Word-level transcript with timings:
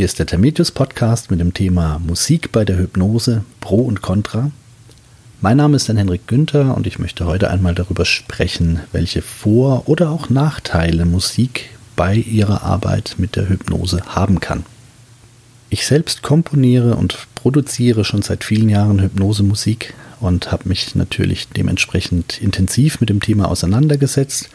Hier 0.00 0.06
ist 0.06 0.18
der 0.18 0.24
Termetius 0.24 0.70
Podcast 0.70 1.30
mit 1.30 1.40
dem 1.40 1.52
Thema 1.52 1.98
Musik 1.98 2.52
bei 2.52 2.64
der 2.64 2.78
Hypnose, 2.78 3.44
Pro 3.60 3.82
und 3.82 4.00
Contra. 4.00 4.50
Mein 5.42 5.58
Name 5.58 5.76
ist 5.76 5.90
dann 5.90 5.98
Henrik 5.98 6.26
Günther 6.26 6.74
und 6.74 6.86
ich 6.86 6.98
möchte 6.98 7.26
heute 7.26 7.50
einmal 7.50 7.74
darüber 7.74 8.06
sprechen, 8.06 8.80
welche 8.92 9.20
Vor- 9.20 9.90
oder 9.90 10.08
auch 10.08 10.30
Nachteile 10.30 11.04
Musik 11.04 11.68
bei 11.96 12.14
ihrer 12.14 12.62
Arbeit 12.62 13.16
mit 13.18 13.36
der 13.36 13.50
Hypnose 13.50 14.00
haben 14.06 14.40
kann. 14.40 14.64
Ich 15.68 15.84
selbst 15.84 16.22
komponiere 16.22 16.94
und 16.94 17.18
produziere 17.34 18.06
schon 18.06 18.22
seit 18.22 18.42
vielen 18.42 18.70
Jahren 18.70 19.02
Hypnosemusik 19.02 19.92
und 20.18 20.50
habe 20.50 20.66
mich 20.66 20.94
natürlich 20.94 21.48
dementsprechend 21.48 22.40
intensiv 22.40 23.00
mit 23.00 23.10
dem 23.10 23.20
Thema 23.20 23.50
auseinandergesetzt 23.50 24.48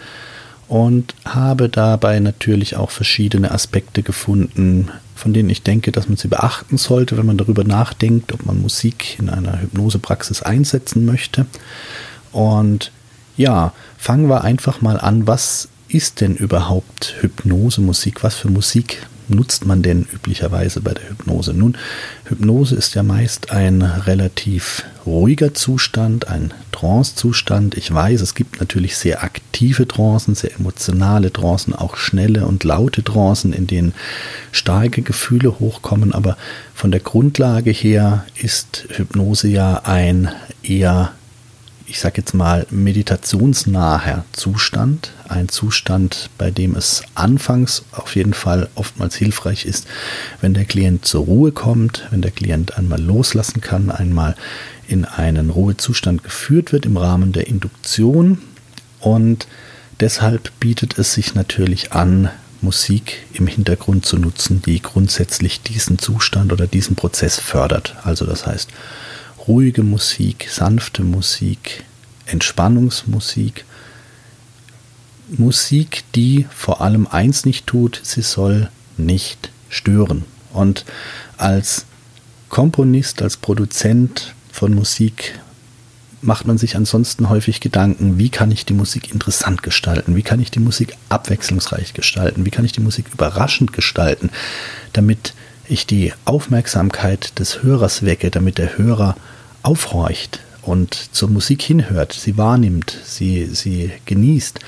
und 0.68 1.14
habe 1.26 1.70
dabei 1.70 2.20
natürlich 2.20 2.76
auch 2.76 2.90
verschiedene 2.90 3.52
Aspekte 3.52 4.04
gefunden, 4.04 4.90
von 5.16 5.34
denen 5.34 5.50
ich 5.50 5.62
denke, 5.62 5.92
dass 5.92 6.08
man 6.08 6.18
sie 6.18 6.28
beachten 6.28 6.78
sollte, 6.78 7.18
wenn 7.18 7.26
man 7.26 7.38
darüber 7.38 7.64
nachdenkt, 7.64 8.34
ob 8.34 8.46
man 8.46 8.62
Musik 8.62 9.18
in 9.20 9.30
einer 9.30 9.62
Hypnosepraxis 9.62 10.42
einsetzen 10.42 11.06
möchte. 11.06 11.46
Und 12.32 12.92
ja, 13.38 13.74
fangen 13.98 14.28
wir 14.28 14.44
einfach 14.44 14.82
mal 14.82 15.00
an, 15.00 15.28
was 15.28 15.70
ist 15.88 16.22
denn 16.22 16.36
überhaupt 16.36 17.16
Hypnosemusik? 17.22 18.24
Was 18.24 18.36
für 18.36 18.50
Musik 18.50 19.08
nutzt 19.28 19.66
man 19.66 19.82
denn 19.82 20.08
üblicherweise 20.14 20.82
bei 20.82 20.94
der 20.94 21.10
Hypnose? 21.10 21.54
Nun, 21.54 21.78
Hypnose 22.26 22.76
ist 22.76 22.96
ja 22.96 23.04
meist 23.04 23.52
ein 23.52 23.82
relativ 23.82 24.84
ruhiger 25.06 25.54
Zustand, 25.54 26.28
ein 26.28 26.54
Trance-Zustand. 26.72 27.76
Ich 27.76 27.94
weiß, 27.94 28.22
es 28.22 28.36
gibt 28.36 28.60
natürlich 28.60 28.98
sehr 28.98 29.24
aktive 29.24 29.88
Trancen, 29.88 30.36
sehr 30.36 30.56
emotionale 30.56 31.32
Trancen, 31.32 31.76
auch 31.76 31.98
schnelle 31.98 32.46
und 32.46 32.64
laute 32.64 33.04
Trancen, 33.04 33.54
in 33.54 33.68
denen 33.68 33.94
starke 34.52 35.02
Gefühle 35.02 35.60
hochkommen, 35.60 36.14
aber 36.14 36.38
von 36.74 36.92
der 36.92 37.00
Grundlage 37.00 37.72
her 37.72 38.26
ist 38.36 38.86
Hypnose 38.90 39.48
ja 39.48 39.82
ein 39.86 40.30
eher 40.64 41.12
ich 41.88 42.00
sage 42.00 42.16
jetzt 42.18 42.34
mal, 42.34 42.66
meditationsnaher 42.72 44.26
Zustand. 44.34 45.12
Ein 45.28 45.50
Zustand, 45.50 46.30
bei 46.38 46.50
dem 46.50 46.76
es 46.76 47.04
anfangs 47.14 47.84
auf 47.92 48.16
jeden 48.16 48.34
Fall 48.34 48.70
oftmals 48.76 49.16
hilfreich 49.16 49.66
ist, 49.66 49.88
wenn 50.42 50.54
der 50.54 50.66
Klient 50.66 51.06
zur 51.06 51.26
Ruhe 51.26 51.52
kommt, 51.52 52.08
wenn 52.10 52.22
der 52.22 52.32
Klient 52.32 52.78
einmal 52.78 53.02
loslassen 53.02 53.62
kann, 53.62 53.92
einmal 53.92 54.36
in 54.88 55.06
einen 55.06 55.50
Ruhezustand 55.50 56.24
geführt 56.24 56.72
wird 56.72 56.86
im 56.86 56.98
Rahmen 56.98 57.32
der 57.32 57.48
Induktion. 57.48 58.40
Und 59.00 59.48
deshalb 60.00 60.52
bietet 60.60 60.98
es 60.98 61.14
sich 61.14 61.36
natürlich 61.36 61.92
an, 61.94 62.30
Musik 62.62 63.26
im 63.34 63.46
Hintergrund 63.46 64.06
zu 64.06 64.18
nutzen, 64.18 64.62
die 64.66 64.82
grundsätzlich 64.82 65.62
diesen 65.62 66.00
Zustand 66.00 66.52
oder 66.52 66.66
diesen 66.66 66.96
Prozess 66.96 67.38
fördert. 67.38 67.96
Also 68.04 68.26
das 68.26 68.48
heißt, 68.48 68.70
ruhige 69.48 69.84
Musik, 69.84 70.48
sanfte 70.50 71.04
Musik, 71.04 71.84
Entspannungsmusik. 72.26 73.66
Musik, 75.30 76.04
die 76.14 76.46
vor 76.56 76.82
allem 76.82 77.08
eins 77.08 77.46
nicht 77.46 77.68
tut, 77.68 78.00
sie 78.04 78.22
soll 78.22 78.70
nicht 78.98 79.52
stören. 79.70 80.24
Und 80.54 80.86
als 81.38 81.86
Komponist, 82.50 83.22
als 83.22 83.38
Produzent 83.38 84.34
von 84.52 84.74
Musik 84.74 85.40
macht 86.22 86.48
man 86.48 86.58
sich 86.58 86.76
ansonsten 86.76 87.30
häufig 87.30 87.60
Gedanken, 87.60 88.18
wie 88.18 88.30
kann 88.30 88.52
ich 88.52 88.66
die 88.66 88.74
Musik 88.74 89.12
interessant 89.12 89.62
gestalten, 89.62 90.16
wie 90.16 90.24
kann 90.24 90.40
ich 90.40 90.52
die 90.52 90.60
Musik 90.60 90.96
abwechslungsreich 91.10 91.94
gestalten, 91.94 92.46
wie 92.46 92.52
kann 92.52 92.66
ich 92.66 92.72
die 92.72 92.82
Musik 92.82 93.06
überraschend 93.14 93.74
gestalten, 93.74 94.32
damit 94.94 95.34
ich 95.68 95.86
die 95.86 96.14
Aufmerksamkeit 96.26 97.40
des 97.40 97.64
Hörers 97.64 98.04
wecke, 98.04 98.32
damit 98.32 98.58
der 98.58 98.78
Hörer 98.78 99.16
aufhorcht 99.64 100.40
und 100.62 100.94
zur 101.12 101.30
Musik 101.30 101.62
hinhört, 101.62 102.14
sie 102.14 102.38
wahrnimmt, 102.38 102.98
sie, 103.04 103.46
sie 103.46 103.92
genießt. 104.06 104.60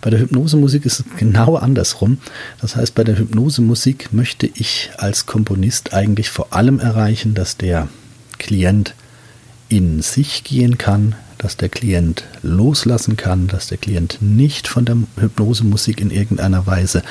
Bei 0.00 0.10
der 0.10 0.18
Hypnosemusik 0.18 0.84
ist 0.84 1.00
es 1.00 1.06
genau 1.16 1.54
andersrum. 1.56 2.18
Das 2.60 2.74
heißt, 2.74 2.94
bei 2.94 3.04
der 3.04 3.18
Hypnosemusik 3.18 4.12
möchte 4.12 4.46
ich 4.46 4.90
als 4.98 5.26
Komponist 5.26 5.94
eigentlich 5.94 6.28
vor 6.28 6.52
allem 6.52 6.80
erreichen, 6.80 7.34
dass 7.34 7.56
der 7.56 7.88
Klient 8.38 8.94
in 9.68 10.02
sich 10.02 10.42
gehen 10.42 10.76
kann, 10.76 11.14
dass 11.38 11.56
der 11.56 11.68
Klient 11.68 12.24
loslassen 12.42 13.16
kann, 13.16 13.46
dass 13.46 13.68
der 13.68 13.78
Klient 13.78 14.18
nicht 14.20 14.66
von 14.66 14.84
der 14.84 14.96
Hypnosemusik 15.18 16.00
in 16.00 16.10
irgendeiner 16.10 16.66
Weise, 16.66 17.02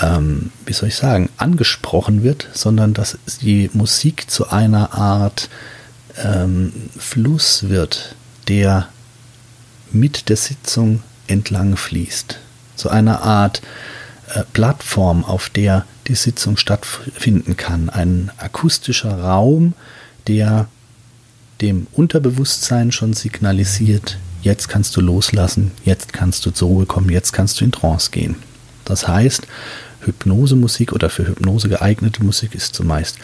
ähm, 0.00 0.50
wie 0.66 0.72
soll 0.72 0.88
ich 0.88 0.96
sagen, 0.96 1.28
angesprochen 1.36 2.22
wird, 2.22 2.48
sondern 2.52 2.94
dass 2.94 3.18
die 3.42 3.70
Musik 3.72 4.30
zu 4.30 4.48
einer 4.50 4.94
Art 4.94 5.48
ähm, 6.22 6.72
Fluss 6.96 7.68
wird, 7.68 8.14
der 8.46 8.88
mit 9.90 10.28
der 10.28 10.36
Sitzung 10.36 11.02
entlang 11.26 11.76
fließt. 11.76 12.38
So 12.76 12.88
eine 12.88 13.22
Art 13.22 13.62
äh, 14.34 14.44
Plattform, 14.52 15.24
auf 15.24 15.48
der 15.50 15.84
die 16.06 16.14
Sitzung 16.14 16.56
stattfinden 16.56 17.56
kann. 17.56 17.90
Ein 17.90 18.30
akustischer 18.38 19.18
Raum, 19.18 19.74
der 20.26 20.68
dem 21.60 21.86
Unterbewusstsein 21.92 22.92
schon 22.92 23.14
signalisiert, 23.14 24.18
jetzt 24.42 24.68
kannst 24.68 24.96
du 24.96 25.00
loslassen, 25.00 25.72
jetzt 25.84 26.12
kannst 26.12 26.46
du 26.46 26.50
zur 26.50 26.68
Ruhe 26.68 26.86
kommen, 26.86 27.10
jetzt 27.10 27.32
kannst 27.32 27.60
du 27.60 27.64
in 27.64 27.72
Trance 27.72 28.10
gehen. 28.10 28.36
Das 28.84 29.08
heißt, 29.08 29.46
Hypnosemusik 30.08 30.92
oder 30.92 31.10
für 31.10 31.26
Hypnose 31.26 31.68
geeignete 31.68 32.24
Musik 32.24 32.54
ist 32.54 32.74
zumeist 32.74 33.18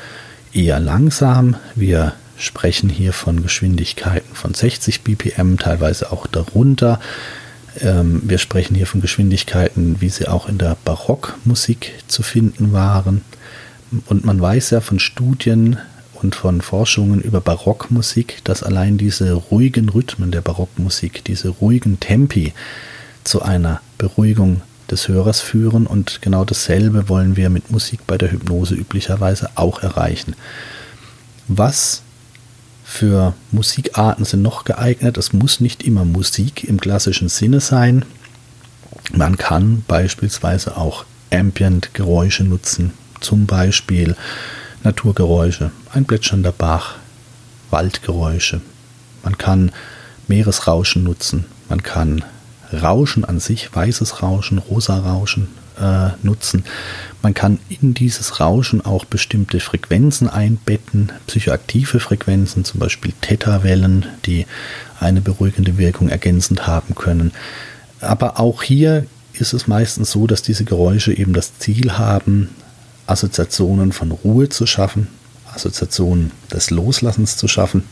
eher 0.53 0.78
langsam. 0.78 1.56
Wir 1.75 2.15
sprechen 2.37 2.89
hier 2.89 3.12
von 3.12 3.43
Geschwindigkeiten 3.43 4.34
von 4.34 4.55
60 4.55 5.03
BPM, 5.03 5.56
teilweise 5.56 6.12
auch 6.12 6.27
darunter. 6.27 7.00
Ähm, 7.81 8.23
wir 8.25 8.39
sprechen 8.39 8.75
hier 8.75 8.87
von 8.87 9.00
Geschwindigkeiten, 9.00 10.00
wie 10.00 10.09
sie 10.09 10.28
auch 10.28 10.49
in 10.49 10.59
der 10.59 10.77
Barockmusik 10.84 11.93
zu 12.06 12.23
finden 12.23 12.73
waren. 12.73 13.23
Und 14.06 14.25
man 14.25 14.41
weiß 14.41 14.71
ja 14.71 14.81
von 14.81 14.99
Studien 14.99 15.78
und 16.15 16.34
von 16.34 16.61
Forschungen 16.61 17.21
über 17.21 17.41
Barockmusik, 17.41 18.39
dass 18.44 18.62
allein 18.62 18.99
diese 18.99 19.33
ruhigen 19.33 19.89
Rhythmen 19.89 20.31
der 20.31 20.41
Barockmusik, 20.41 21.25
diese 21.25 21.49
ruhigen 21.49 22.00
Tempi 22.00 22.53
zu 23.25 23.43
einer 23.43 23.81
Beruhigung 23.99 24.62
des 24.91 25.09
Hörers 25.09 25.41
führen. 25.41 25.87
Und 25.87 26.21
genau 26.22 26.45
dasselbe 26.45 27.09
wollen 27.09 27.37
wir 27.37 27.50
mit 27.50 27.71
Musik 27.71 28.06
bei 28.06 28.19
der 28.19 28.31
Hypnose 28.31 28.75
üblicherweise 28.75 29.50
auch 29.55 29.83
erreichen. 29.83 30.34
Was 31.49 32.03
für 32.84 33.34
Musikarten 33.50 34.25
sind 34.25 34.43
noch 34.43 34.65
geeignet. 34.65 35.17
Es 35.17 35.33
muss 35.33 35.59
nicht 35.59 35.83
immer 35.83 36.05
Musik 36.05 36.65
im 36.65 36.78
klassischen 36.78 37.28
Sinne 37.28 37.61
sein. 37.61 38.05
Man 39.12 39.37
kann 39.37 39.83
beispielsweise 39.89 40.77
auch 40.77 41.05
Ambient-Geräusche 41.33 42.44
nutzen, 42.44 42.93
zum 43.21 43.47
Beispiel 43.47 44.17
Naturgeräusche, 44.84 45.71
ein 45.93 46.05
plätschernder 46.05 46.53
Bach, 46.53 46.97
Waldgeräusche. 47.71 48.61
Man 49.23 49.39
kann 49.39 49.73
Meeresrauschen 50.28 51.03
nutzen, 51.03 51.47
man 51.69 51.83
kann 51.83 52.23
Rauschen 52.75 53.25
an 53.25 53.41
sich, 53.41 53.75
weißes 53.75 54.23
Rauschen, 54.23 54.59
rosa 54.59 54.99
Rauschen 54.99 55.49
äh, 55.79 56.11
nutzen. 56.23 56.65
Man 57.23 57.35
kann 57.35 57.59
in 57.69 57.95
dieses 57.95 58.41
Rauschen 58.41 58.85
auch 58.85 59.05
bestimmte 59.05 59.61
Frequenzen 59.61 60.29
einbetten, 60.29 61.12
psychoaktive 61.27 62.01
Frequenzen, 62.01 62.65
zum 62.65 62.81
Beispiel 62.81 63.12
Theta-Wellen, 63.21 64.07
die 64.27 64.47
eine 65.01 65.21
beruhigende 65.21 65.79
Wirkung 65.79 66.09
ergänzend 66.09 66.67
haben 66.67 66.95
können. 66.95 67.33
Aber 68.01 68.39
auch 68.39 68.62
hier 68.62 69.06
ist 69.33 69.53
es 69.53 69.67
meistens 69.67 70.11
so, 70.11 70.27
dass 70.27 70.43
diese 70.43 70.65
Geräusche 70.65 71.12
eben 71.12 71.33
das 71.33 71.59
Ziel 71.59 71.93
haben, 71.99 72.51
Assoziationen 73.06 73.93
von 73.93 74.12
Ruhe 74.12 74.49
zu 74.49 74.67
schaffen, 74.67 75.09
Assoziationen 75.53 76.31
des 76.53 76.71
Loslassens 76.71 77.37
zu 77.37 77.49
schaffen 77.49 77.85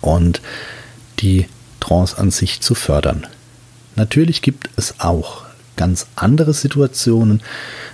und 0.00 0.42
die 1.20 1.46
Trance 1.80 2.18
an 2.18 2.30
sich 2.30 2.60
zu 2.60 2.74
fördern. 2.74 3.26
Natürlich 3.96 4.42
gibt 4.42 4.70
es 4.76 5.00
auch 5.00 5.44
ganz 5.76 6.06
andere 6.16 6.52
Situationen, 6.52 7.40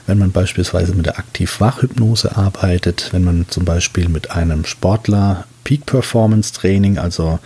wenn 0.07 0.19
man 0.19 0.33
beispielsweise 0.33 0.95
mit 0.95 1.07
der 1.07 1.19
Aktiv-Wach-Hypnose 1.19 2.37
arbeitet, 2.37 3.11
wenn 3.13 3.25
man 3.25 3.47
zum 3.49 3.65
Beispiel 3.65 4.09
mit 4.09 4.31
einem 4.31 4.65
Sportler 4.65 5.47
Peak 5.65 5.87
Performance 5.87 6.53
Training, 6.55 6.99
also 6.99 7.39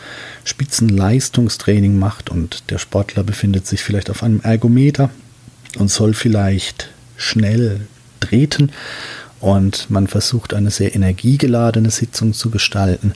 Spitzenleistungstraining 0.44 1.98
macht 1.98 2.30
und 2.30 2.70
der 2.70 2.78
Sportler 2.78 3.24
befindet 3.24 3.66
sich 3.66 3.82
vielleicht 3.82 4.10
auf 4.10 4.22
einem 4.22 4.40
Ergometer 4.40 5.10
und 5.78 5.90
soll 5.90 6.14
vielleicht 6.14 6.88
schnell 7.16 7.80
treten 8.20 8.70
und 9.40 9.90
man 9.90 10.06
versucht 10.06 10.54
eine 10.54 10.70
sehr 10.70 10.94
energiegeladene 10.94 11.90
Sitzung 11.90 12.32
zu 12.32 12.50
gestalten, 12.50 13.12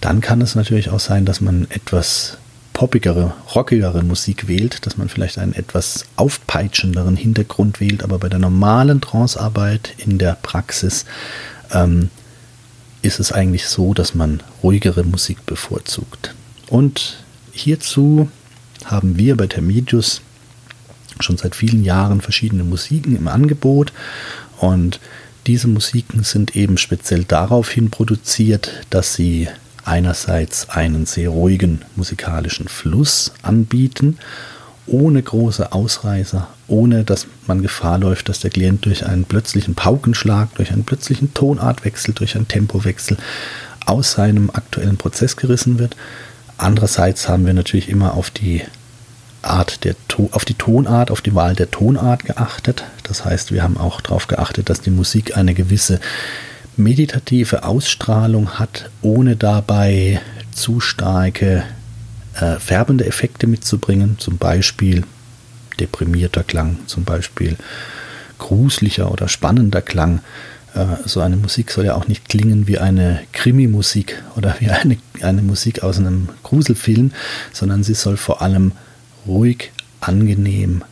dann 0.00 0.20
kann 0.20 0.40
es 0.40 0.56
natürlich 0.56 0.90
auch 0.90 1.00
sein, 1.00 1.24
dass 1.24 1.40
man 1.40 1.68
etwas 1.70 2.36
poppigere, 2.78 3.34
rockigere 3.56 4.04
Musik 4.04 4.46
wählt, 4.46 4.86
dass 4.86 4.96
man 4.96 5.08
vielleicht 5.08 5.38
einen 5.38 5.52
etwas 5.52 6.04
aufpeitschenderen 6.14 7.16
Hintergrund 7.16 7.80
wählt, 7.80 8.04
aber 8.04 8.20
bei 8.20 8.28
der 8.28 8.38
normalen 8.38 9.00
Trancearbeit 9.00 9.94
in 9.96 10.18
der 10.18 10.38
Praxis 10.40 11.04
ähm, 11.72 12.08
ist 13.02 13.18
es 13.18 13.32
eigentlich 13.32 13.66
so, 13.66 13.94
dass 13.94 14.14
man 14.14 14.44
ruhigere 14.62 15.02
Musik 15.02 15.44
bevorzugt. 15.44 16.36
Und 16.68 17.16
hierzu 17.50 18.28
haben 18.84 19.18
wir 19.18 19.36
bei 19.36 19.48
Termedius 19.48 20.20
schon 21.18 21.36
seit 21.36 21.56
vielen 21.56 21.82
Jahren 21.82 22.20
verschiedene 22.20 22.62
Musiken 22.62 23.16
im 23.16 23.26
Angebot 23.26 23.92
und 24.58 25.00
diese 25.48 25.66
Musiken 25.66 26.22
sind 26.22 26.54
eben 26.54 26.78
speziell 26.78 27.24
daraufhin 27.24 27.90
produziert, 27.90 28.70
dass 28.90 29.14
sie 29.14 29.48
einerseits 29.88 30.68
einen 30.68 31.06
sehr 31.06 31.30
ruhigen 31.30 31.82
musikalischen 31.96 32.68
Fluss 32.68 33.32
anbieten, 33.42 34.18
ohne 34.86 35.22
große 35.22 35.72
Ausreißer, 35.72 36.46
ohne 36.66 37.04
dass 37.04 37.26
man 37.46 37.62
Gefahr 37.62 37.98
läuft, 37.98 38.28
dass 38.28 38.40
der 38.40 38.50
Klient 38.50 38.84
durch 38.84 39.06
einen 39.06 39.24
plötzlichen 39.24 39.74
Paukenschlag, 39.74 40.54
durch 40.54 40.72
einen 40.72 40.84
plötzlichen 40.84 41.34
Tonartwechsel, 41.34 42.14
durch 42.14 42.36
einen 42.36 42.48
Tempowechsel 42.48 43.16
aus 43.86 44.12
seinem 44.12 44.50
aktuellen 44.50 44.98
Prozess 44.98 45.36
gerissen 45.36 45.78
wird. 45.78 45.96
Andererseits 46.58 47.28
haben 47.28 47.46
wir 47.46 47.54
natürlich 47.54 47.88
immer 47.88 48.14
auf 48.14 48.30
die 48.30 48.62
Art 49.40 49.84
der 49.84 49.94
auf 50.32 50.44
die 50.44 50.54
Tonart, 50.54 51.10
auf 51.10 51.20
die 51.20 51.34
Wahl 51.34 51.54
der 51.54 51.70
Tonart 51.70 52.24
geachtet. 52.24 52.84
Das 53.04 53.24
heißt, 53.24 53.52
wir 53.52 53.62
haben 53.62 53.78
auch 53.78 54.00
darauf 54.00 54.26
geachtet, 54.26 54.68
dass 54.68 54.80
die 54.80 54.90
Musik 54.90 55.36
eine 55.36 55.54
gewisse 55.54 56.00
meditative 56.78 57.64
Ausstrahlung 57.64 58.58
hat, 58.58 58.90
ohne 59.02 59.36
dabei 59.36 60.20
zu 60.52 60.80
starke 60.80 61.64
äh, 62.34 62.58
färbende 62.58 63.04
Effekte 63.06 63.46
mitzubringen, 63.46 64.18
zum 64.18 64.38
Beispiel 64.38 65.04
deprimierter 65.80 66.44
Klang, 66.44 66.78
zum 66.86 67.04
Beispiel 67.04 67.56
gruseliger 68.38 69.10
oder 69.10 69.28
spannender 69.28 69.82
Klang. 69.82 70.20
Äh, 70.74 70.86
so 71.04 71.20
eine 71.20 71.36
Musik 71.36 71.70
soll 71.70 71.86
ja 71.86 71.94
auch 71.94 72.08
nicht 72.08 72.28
klingen 72.28 72.68
wie 72.68 72.78
eine 72.78 73.20
Krimi-Musik 73.32 74.22
oder 74.36 74.56
wie 74.60 74.70
eine, 74.70 74.98
eine 75.20 75.42
Musik 75.42 75.82
aus 75.82 75.98
einem 75.98 76.28
Gruselfilm, 76.42 77.12
sondern 77.52 77.82
sie 77.82 77.94
soll 77.94 78.16
vor 78.16 78.40
allem 78.42 78.72
ruhig, 79.26 79.72
angenehm, 80.00 80.84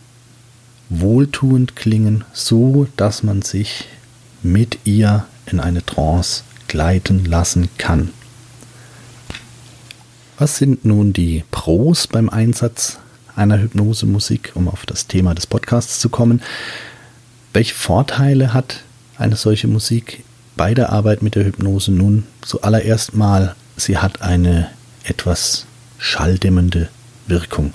wohltuend 0.88 1.76
klingen, 1.76 2.24
so 2.32 2.88
dass 2.96 3.22
man 3.22 3.42
sich 3.42 3.86
mit 4.42 4.78
ihr 4.84 5.26
in 5.46 5.60
eine 5.60 5.84
Trance 5.84 6.42
gleiten 6.68 7.24
lassen 7.24 7.68
kann. 7.78 8.10
Was 10.38 10.58
sind 10.58 10.84
nun 10.84 11.12
die 11.12 11.44
Pros 11.50 12.06
beim 12.06 12.28
Einsatz 12.28 12.98
einer 13.34 13.58
Hypnosemusik, 13.58 14.52
um 14.54 14.68
auf 14.68 14.84
das 14.84 15.06
Thema 15.06 15.34
des 15.34 15.46
Podcasts 15.46 16.00
zu 16.00 16.08
kommen? 16.08 16.42
Welche 17.52 17.74
Vorteile 17.74 18.52
hat 18.52 18.82
eine 19.16 19.36
solche 19.36 19.68
Musik 19.68 20.24
bei 20.56 20.74
der 20.74 20.90
Arbeit 20.90 21.22
mit 21.22 21.36
der 21.36 21.44
Hypnose? 21.44 21.90
Nun, 21.90 22.24
zuallererst 22.42 23.14
mal, 23.14 23.54
sie 23.76 23.96
hat 23.96 24.20
eine 24.20 24.68
etwas 25.04 25.66
schalldämmende 25.98 26.88
Wirkung. 27.26 27.72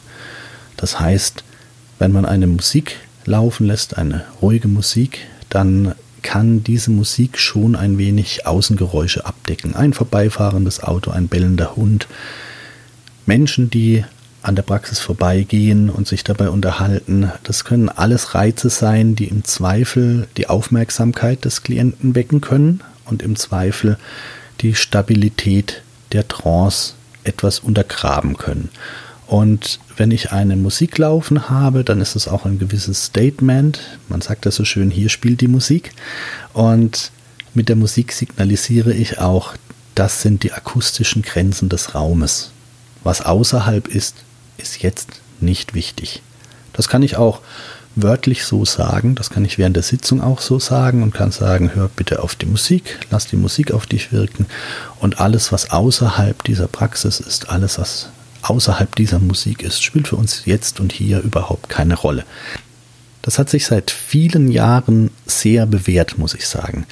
Das 0.77 0.99
heißt, 0.99 1.43
wenn 1.99 2.11
man 2.11 2.25
eine 2.25 2.47
Musik 2.47 2.97
laufen 3.25 3.65
lässt, 3.67 3.97
eine 3.97 4.25
ruhige 4.41 4.67
Musik, 4.67 5.19
dann 5.49 5.95
kann 6.21 6.63
diese 6.63 6.91
Musik 6.91 7.37
schon 7.37 7.75
ein 7.75 7.97
wenig 7.97 8.45
Außengeräusche 8.45 9.25
abdecken. 9.25 9.75
Ein 9.75 9.93
vorbeifahrendes 9.93 10.81
Auto, 10.81 11.11
ein 11.11 11.27
bellender 11.27 11.75
Hund, 11.75 12.07
Menschen, 13.25 13.69
die 13.69 14.03
an 14.41 14.55
der 14.55 14.63
Praxis 14.63 14.99
vorbeigehen 14.99 15.89
und 15.89 16.07
sich 16.07 16.23
dabei 16.23 16.49
unterhalten. 16.49 17.31
Das 17.43 17.63
können 17.63 17.89
alles 17.89 18.33
Reize 18.33 18.69
sein, 18.69 19.15
die 19.15 19.27
im 19.27 19.43
Zweifel 19.43 20.27
die 20.37 20.47
Aufmerksamkeit 20.47 21.45
des 21.45 21.63
Klienten 21.63 22.15
wecken 22.15 22.41
können 22.41 22.81
und 23.05 23.21
im 23.21 23.35
Zweifel 23.35 23.97
die 24.61 24.75
Stabilität 24.75 25.83
der 26.11 26.27
Trance 26.27 26.93
etwas 27.23 27.59
untergraben 27.59 28.37
können. 28.37 28.69
Und 29.31 29.79
wenn 29.95 30.11
ich 30.11 30.33
eine 30.33 30.57
Musik 30.57 30.97
laufen 30.97 31.49
habe, 31.49 31.85
dann 31.85 32.01
ist 32.01 32.17
es 32.17 32.27
auch 32.27 32.45
ein 32.45 32.59
gewisses 32.59 33.05
Statement. 33.05 33.79
Man 34.09 34.19
sagt 34.19 34.45
das 34.45 34.57
so 34.57 34.65
schön, 34.65 34.91
hier 34.91 35.07
spielt 35.07 35.39
die 35.39 35.47
Musik. 35.47 35.93
Und 36.51 37.13
mit 37.53 37.69
der 37.69 37.77
Musik 37.77 38.11
signalisiere 38.11 38.91
ich 38.91 39.19
auch, 39.19 39.53
das 39.95 40.21
sind 40.21 40.43
die 40.43 40.51
akustischen 40.51 41.21
Grenzen 41.21 41.69
des 41.69 41.95
Raumes. 41.95 42.51
Was 43.05 43.21
außerhalb 43.21 43.87
ist, 43.87 44.17
ist 44.57 44.83
jetzt 44.83 45.21
nicht 45.39 45.73
wichtig. 45.73 46.21
Das 46.73 46.89
kann 46.89 47.01
ich 47.01 47.15
auch 47.15 47.39
wörtlich 47.95 48.43
so 48.43 48.65
sagen, 48.65 49.15
das 49.15 49.29
kann 49.29 49.45
ich 49.45 49.57
während 49.57 49.77
der 49.77 49.83
Sitzung 49.83 50.21
auch 50.21 50.41
so 50.41 50.59
sagen 50.59 51.03
und 51.03 51.13
kann 51.13 51.31
sagen, 51.31 51.73
hör 51.73 51.87
bitte 51.87 52.21
auf 52.21 52.35
die 52.35 52.47
Musik, 52.47 52.99
lass 53.11 53.27
die 53.27 53.37
Musik 53.37 53.71
auf 53.71 53.85
dich 53.85 54.11
wirken 54.11 54.45
und 54.99 55.21
alles, 55.21 55.53
was 55.53 55.71
außerhalb 55.71 56.43
dieser 56.43 56.67
Praxis 56.67 57.21
ist, 57.21 57.49
alles, 57.49 57.79
was 57.79 58.09
außerhalb 58.41 58.95
dieser 58.95 59.19
Musik 59.19 59.63
ist, 59.63 59.83
spielt 59.83 60.07
für 60.07 60.15
uns 60.15 60.43
jetzt 60.45 60.79
und 60.79 60.93
hier 60.93 61.19
überhaupt 61.21 61.69
keine 61.69 61.95
Rolle. 61.95 62.25
Das 63.21 63.37
hat 63.37 63.49
sich 63.49 63.65
seit 63.65 63.91
vielen 63.91 64.51
Jahren 64.51 65.11
sehr 65.25 65.65
bewährt, 65.65 66.17
muss 66.17 66.33
ich 66.33 66.47
sagen. 66.47 66.85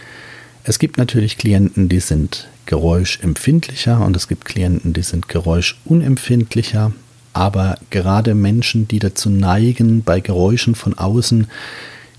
Es 0.64 0.78
gibt 0.78 0.98
natürlich 0.98 1.38
Klienten, 1.38 1.90
die 1.90 2.00
sind 2.00 2.48
geräuschempfindlicher 2.66 4.00
und 4.00 4.16
es 4.16 4.28
gibt 4.28 4.46
Klienten, 4.46 4.94
die 4.94 5.02
sind 5.02 5.28
geräuschunempfindlicher. 5.28 6.92
Aber 7.34 7.78
gerade 7.90 8.36
Menschen, 8.36 8.88
die 8.88 9.00
dazu 9.00 9.30
neigen, 9.30 10.04
bei 10.04 10.20
Geräuschen 10.20 10.76
von 10.76 10.98
außen 10.98 11.48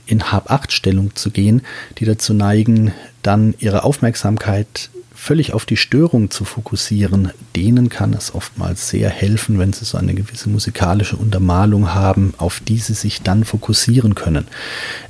in 0.07 0.33
Hab-Acht-Stellung 0.33 1.15
zu 1.15 1.31
gehen, 1.31 1.63
die 1.99 2.05
dazu 2.05 2.35
neigen, 2.35 2.93
dann 3.23 3.55
ihre 3.59 3.85
Aufmerksamkeit 3.85 4.91
völlig 5.21 5.53
auf 5.53 5.67
die 5.67 5.77
Störung 5.77 6.31
zu 6.31 6.47
fokussieren, 6.47 7.31
denen 7.55 7.91
kann 7.91 8.15
es 8.15 8.35
oftmals 8.35 8.89
sehr 8.89 9.11
helfen, 9.11 9.59
wenn 9.59 9.75
sie 9.75 9.85
so 9.85 9.99
eine 9.99 10.15
gewisse 10.15 10.49
musikalische 10.49 11.17
Untermalung 11.17 11.93
haben, 11.93 12.33
auf 12.39 12.61
die 12.61 12.79
sie 12.79 12.95
sich 12.95 13.21
dann 13.21 13.45
fokussieren 13.45 14.15
können. 14.15 14.47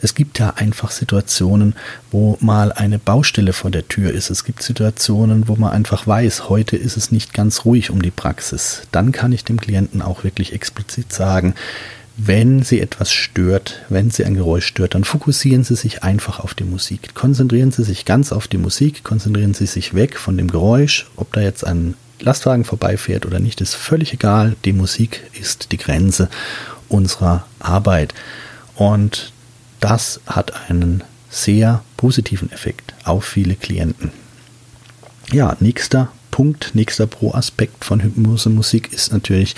Es 0.03 0.17
gibt 0.17 0.41
ja 0.41 0.51
einfach 0.57 0.91
Situationen, 0.91 1.77
wo 2.11 2.37
mal 2.41 2.73
eine 2.73 2.99
Baustelle 2.99 3.53
vor 3.53 3.71
der 3.71 3.87
Tür 3.87 4.13
ist. 4.13 4.31
Es 4.31 4.43
gibt 4.43 4.65
Situationen, 4.65 5.47
wo 5.47 5.55
man 5.55 5.71
einfach 5.71 6.09
weiß, 6.09 6.49
heute 6.49 6.77
ist 6.77 6.97
es 6.97 7.13
nicht 7.13 7.33
ganz 7.33 7.65
ruhig 7.65 7.91
um 7.91 8.03
die 8.03 8.11
Praxis. 8.11 8.83
Dann 8.91 9.13
kann 9.13 9.33
ich 9.33 9.45
dem 9.45 9.61
Klienten 9.61 10.03
auch 10.03 10.25
wirklich 10.25 10.53
explizit 10.53 11.13
sagen, 11.13 11.55
wenn 12.27 12.63
Sie 12.63 12.81
etwas 12.81 13.13
stört, 13.13 13.81
wenn 13.89 14.11
Sie 14.11 14.25
ein 14.25 14.35
Geräusch 14.35 14.67
stört, 14.67 14.95
dann 14.95 15.05
fokussieren 15.05 15.65
Sie 15.65 15.77
sich 15.77 16.03
einfach 16.03 16.41
auf 16.41 16.55
die 16.55 16.65
Musik. 16.65 17.15
Konzentrieren 17.15 17.73
Sie 17.73 17.85
sich 17.85 18.05
ganz 18.05 18.33
auf 18.33 18.47
die 18.47 18.59
Musik, 18.59 19.05
konzentrieren 19.05 19.55
Sie 19.55 19.67
sich 19.67 19.95
weg 19.95 20.19
von 20.19 20.37
dem 20.37 20.51
Geräusch, 20.51 21.07
ob 21.17 21.33
da 21.33 21.41
jetzt 21.41 21.67
ein 21.67 21.95
Lastwagen 22.21 22.65
vorbeifährt 22.65 23.25
oder 23.25 23.41
nicht, 23.41 23.61
ist 23.61 23.75
völlig 23.75 24.13
egal. 24.13 24.55
Die 24.65 24.75
Musik 24.75 25.23
ist 25.41 25.73
die 25.73 25.79
Grenze 25.79 26.29
unserer 26.89 27.47
Arbeit. 27.59 28.13
Und 28.75 29.33
das 29.81 30.21
hat 30.27 30.53
einen 30.69 31.03
sehr 31.31 31.83
positiven 31.97 32.53
Effekt 32.53 32.93
auf 33.05 33.25
viele 33.25 33.55
Klienten. 33.55 34.11
Ja, 35.33 35.57
nächster 35.61 36.11
Punkt, 36.31 36.73
nächster 36.75 37.07
Pro-Aspekt 37.07 37.85
von 37.85 38.03
Hypnose-Musik 38.03 38.93
ist 38.93 39.13
natürlich, 39.13 39.55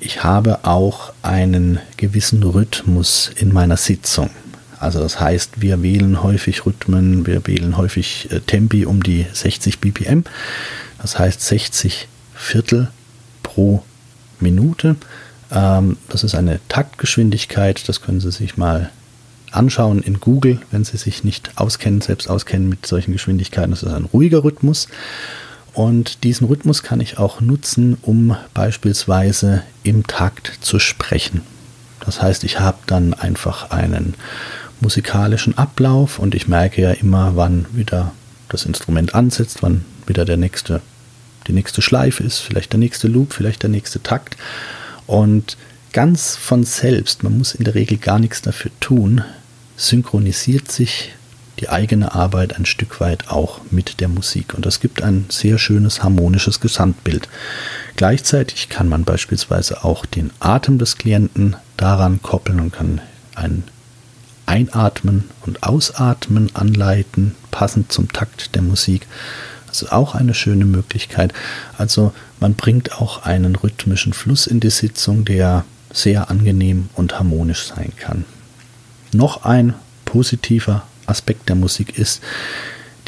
ich 0.00 0.24
habe 0.24 0.64
auch 0.64 1.12
einen 1.22 1.80
gewissen 1.96 2.42
Rhythmus 2.42 3.30
in 3.36 3.52
meiner 3.52 3.76
Sitzung. 3.76 4.30
Also 4.78 5.00
das 5.00 5.20
heißt, 5.20 5.60
wir 5.60 5.82
wählen 5.82 6.22
häufig 6.22 6.66
Rhythmen, 6.66 7.26
wir 7.26 7.46
wählen 7.46 7.76
häufig 7.76 8.28
äh, 8.30 8.40
Tempi 8.40 8.84
um 8.84 9.02
die 9.02 9.26
60 9.32 9.80
BPM. 9.80 10.24
Das 11.00 11.18
heißt 11.18 11.40
60 11.40 12.08
Viertel 12.34 12.88
pro 13.42 13.82
Minute. 14.38 14.96
Ähm, 15.50 15.96
das 16.08 16.24
ist 16.24 16.34
eine 16.34 16.60
Taktgeschwindigkeit, 16.68 17.88
das 17.88 18.02
können 18.02 18.20
Sie 18.20 18.30
sich 18.30 18.56
mal 18.56 18.90
anschauen 19.50 20.02
in 20.02 20.20
Google, 20.20 20.60
wenn 20.70 20.84
Sie 20.84 20.98
sich 20.98 21.24
nicht 21.24 21.52
auskennen, 21.56 22.02
selbst 22.02 22.28
auskennen 22.28 22.68
mit 22.68 22.84
solchen 22.84 23.12
Geschwindigkeiten. 23.12 23.70
Das 23.70 23.82
ist 23.82 23.92
ein 23.92 24.04
ruhiger 24.04 24.44
Rhythmus. 24.44 24.88
Und 25.76 26.24
diesen 26.24 26.46
Rhythmus 26.46 26.82
kann 26.82 27.00
ich 27.00 27.18
auch 27.18 27.42
nutzen, 27.42 27.98
um 28.00 28.34
beispielsweise 28.54 29.62
im 29.82 30.06
Takt 30.06 30.50
zu 30.62 30.78
sprechen. 30.78 31.42
Das 32.00 32.22
heißt, 32.22 32.44
ich 32.44 32.58
habe 32.58 32.78
dann 32.86 33.12
einfach 33.12 33.70
einen 33.70 34.14
musikalischen 34.80 35.58
Ablauf 35.58 36.18
und 36.18 36.34
ich 36.34 36.48
merke 36.48 36.80
ja 36.80 36.92
immer, 36.92 37.36
wann 37.36 37.66
wieder 37.74 38.12
das 38.48 38.64
Instrument 38.64 39.14
ansetzt, 39.14 39.58
wann 39.60 39.84
wieder 40.06 40.24
der 40.24 40.38
nächste, 40.38 40.80
die 41.46 41.52
nächste 41.52 41.82
Schleife 41.82 42.22
ist, 42.22 42.38
vielleicht 42.38 42.72
der 42.72 42.80
nächste 42.80 43.06
Loop, 43.06 43.34
vielleicht 43.34 43.62
der 43.62 43.68
nächste 43.68 44.02
Takt. 44.02 44.38
Und 45.06 45.58
ganz 45.92 46.36
von 46.36 46.64
selbst, 46.64 47.22
man 47.22 47.36
muss 47.36 47.54
in 47.54 47.64
der 47.64 47.74
Regel 47.74 47.98
gar 47.98 48.18
nichts 48.18 48.40
dafür 48.40 48.70
tun, 48.80 49.24
synchronisiert 49.76 50.72
sich 50.72 51.12
die 51.60 51.68
eigene 51.68 52.14
Arbeit 52.14 52.56
ein 52.56 52.66
Stück 52.66 53.00
weit 53.00 53.28
auch 53.28 53.60
mit 53.70 54.00
der 54.00 54.08
Musik. 54.08 54.54
Und 54.54 54.66
das 54.66 54.80
gibt 54.80 55.02
ein 55.02 55.26
sehr 55.28 55.58
schönes 55.58 56.02
harmonisches 56.02 56.60
Gesamtbild. 56.60 57.28
Gleichzeitig 57.96 58.68
kann 58.68 58.88
man 58.88 59.04
beispielsweise 59.04 59.84
auch 59.84 60.04
den 60.04 60.30
Atem 60.38 60.78
des 60.78 60.98
Klienten 60.98 61.56
daran 61.76 62.20
koppeln 62.22 62.60
und 62.60 62.72
kann 62.72 63.00
ein 63.34 63.64
Einatmen 64.44 65.24
und 65.44 65.62
Ausatmen 65.62 66.54
anleiten, 66.54 67.34
passend 67.50 67.90
zum 67.90 68.12
Takt 68.12 68.54
der 68.54 68.62
Musik. 68.62 69.06
Das 69.66 69.82
ist 69.82 69.92
auch 69.92 70.14
eine 70.14 70.34
schöne 70.34 70.64
Möglichkeit. 70.64 71.32
Also 71.76 72.12
man 72.38 72.54
bringt 72.54 73.00
auch 73.00 73.24
einen 73.24 73.56
rhythmischen 73.56 74.12
Fluss 74.12 74.46
in 74.46 74.60
die 74.60 74.70
Sitzung, 74.70 75.24
der 75.24 75.64
sehr 75.92 76.30
angenehm 76.30 76.88
und 76.94 77.18
harmonisch 77.18 77.66
sein 77.66 77.92
kann. 77.96 78.24
Noch 79.12 79.44
ein 79.44 79.74
positiver 80.04 80.86
Aspekt 81.06 81.48
der 81.48 81.56
Musik 81.56 81.98
ist, 81.98 82.22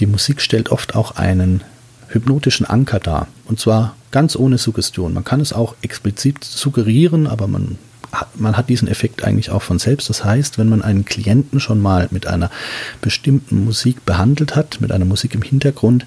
die 0.00 0.07
Musik 0.07 0.40
stellt 0.40 0.71
oft 0.71 0.95
auch 0.95 1.17
einen 1.17 1.62
hypnotischen 2.09 2.67
Anker 2.67 3.00
dar. 3.00 3.28
Und 3.47 3.61
zwar 3.61 3.97
ganz 4.11 4.37
ohne 4.37 4.59
Suggestion. 4.59 5.12
Man 5.12 5.25
kann 5.25 5.40
es 5.40 5.52
auch 5.52 5.75
explizit 5.83 6.45
suggerieren, 6.45 7.26
aber 7.26 7.47
man 7.47 7.78
man 8.35 8.57
hat 8.57 8.71
diesen 8.71 8.88
Effekt 8.88 9.23
eigentlich 9.23 9.50
auch 9.50 9.61
von 9.61 9.78
selbst. 9.78 10.09
Das 10.09 10.25
heißt, 10.25 10.57
wenn 10.57 10.71
man 10.71 10.81
einen 10.81 11.05
Klienten 11.05 11.61
schon 11.61 11.81
mal 11.81 12.09
mit 12.11 12.26
einer 12.26 12.50
bestimmten 13.02 13.64
Musik 13.67 14.07
behandelt 14.07 14.57
hat, 14.57 14.81
mit 14.81 14.93
einer 14.93 15.05
Musik 15.05 15.35
im 15.35 15.43
Hintergrund, 15.43 16.07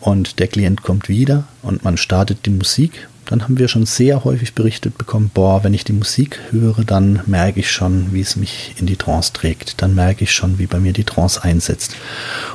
und 0.00 0.38
der 0.38 0.46
Klient 0.46 0.82
kommt 0.82 1.08
wieder 1.08 1.44
und 1.62 1.84
man 1.84 1.96
startet 1.96 2.46
die 2.46 2.50
Musik, 2.50 3.08
dann 3.26 3.42
haben 3.42 3.58
wir 3.58 3.68
schon 3.68 3.86
sehr 3.86 4.24
häufig 4.24 4.54
berichtet 4.54 4.96
bekommen, 4.98 5.30
boah, 5.32 5.64
wenn 5.64 5.74
ich 5.74 5.84
die 5.84 5.92
Musik 5.92 6.38
höre, 6.50 6.84
dann 6.84 7.20
merke 7.26 7.60
ich 7.60 7.70
schon, 7.70 8.12
wie 8.12 8.20
es 8.20 8.36
mich 8.36 8.74
in 8.78 8.86
die 8.86 8.96
Trance 8.96 9.32
trägt. 9.32 9.82
Dann 9.82 9.94
merke 9.94 10.24
ich 10.24 10.32
schon, 10.32 10.58
wie 10.58 10.66
bei 10.66 10.78
mir 10.78 10.92
die 10.92 11.04
Trance 11.04 11.42
einsetzt. 11.42 11.96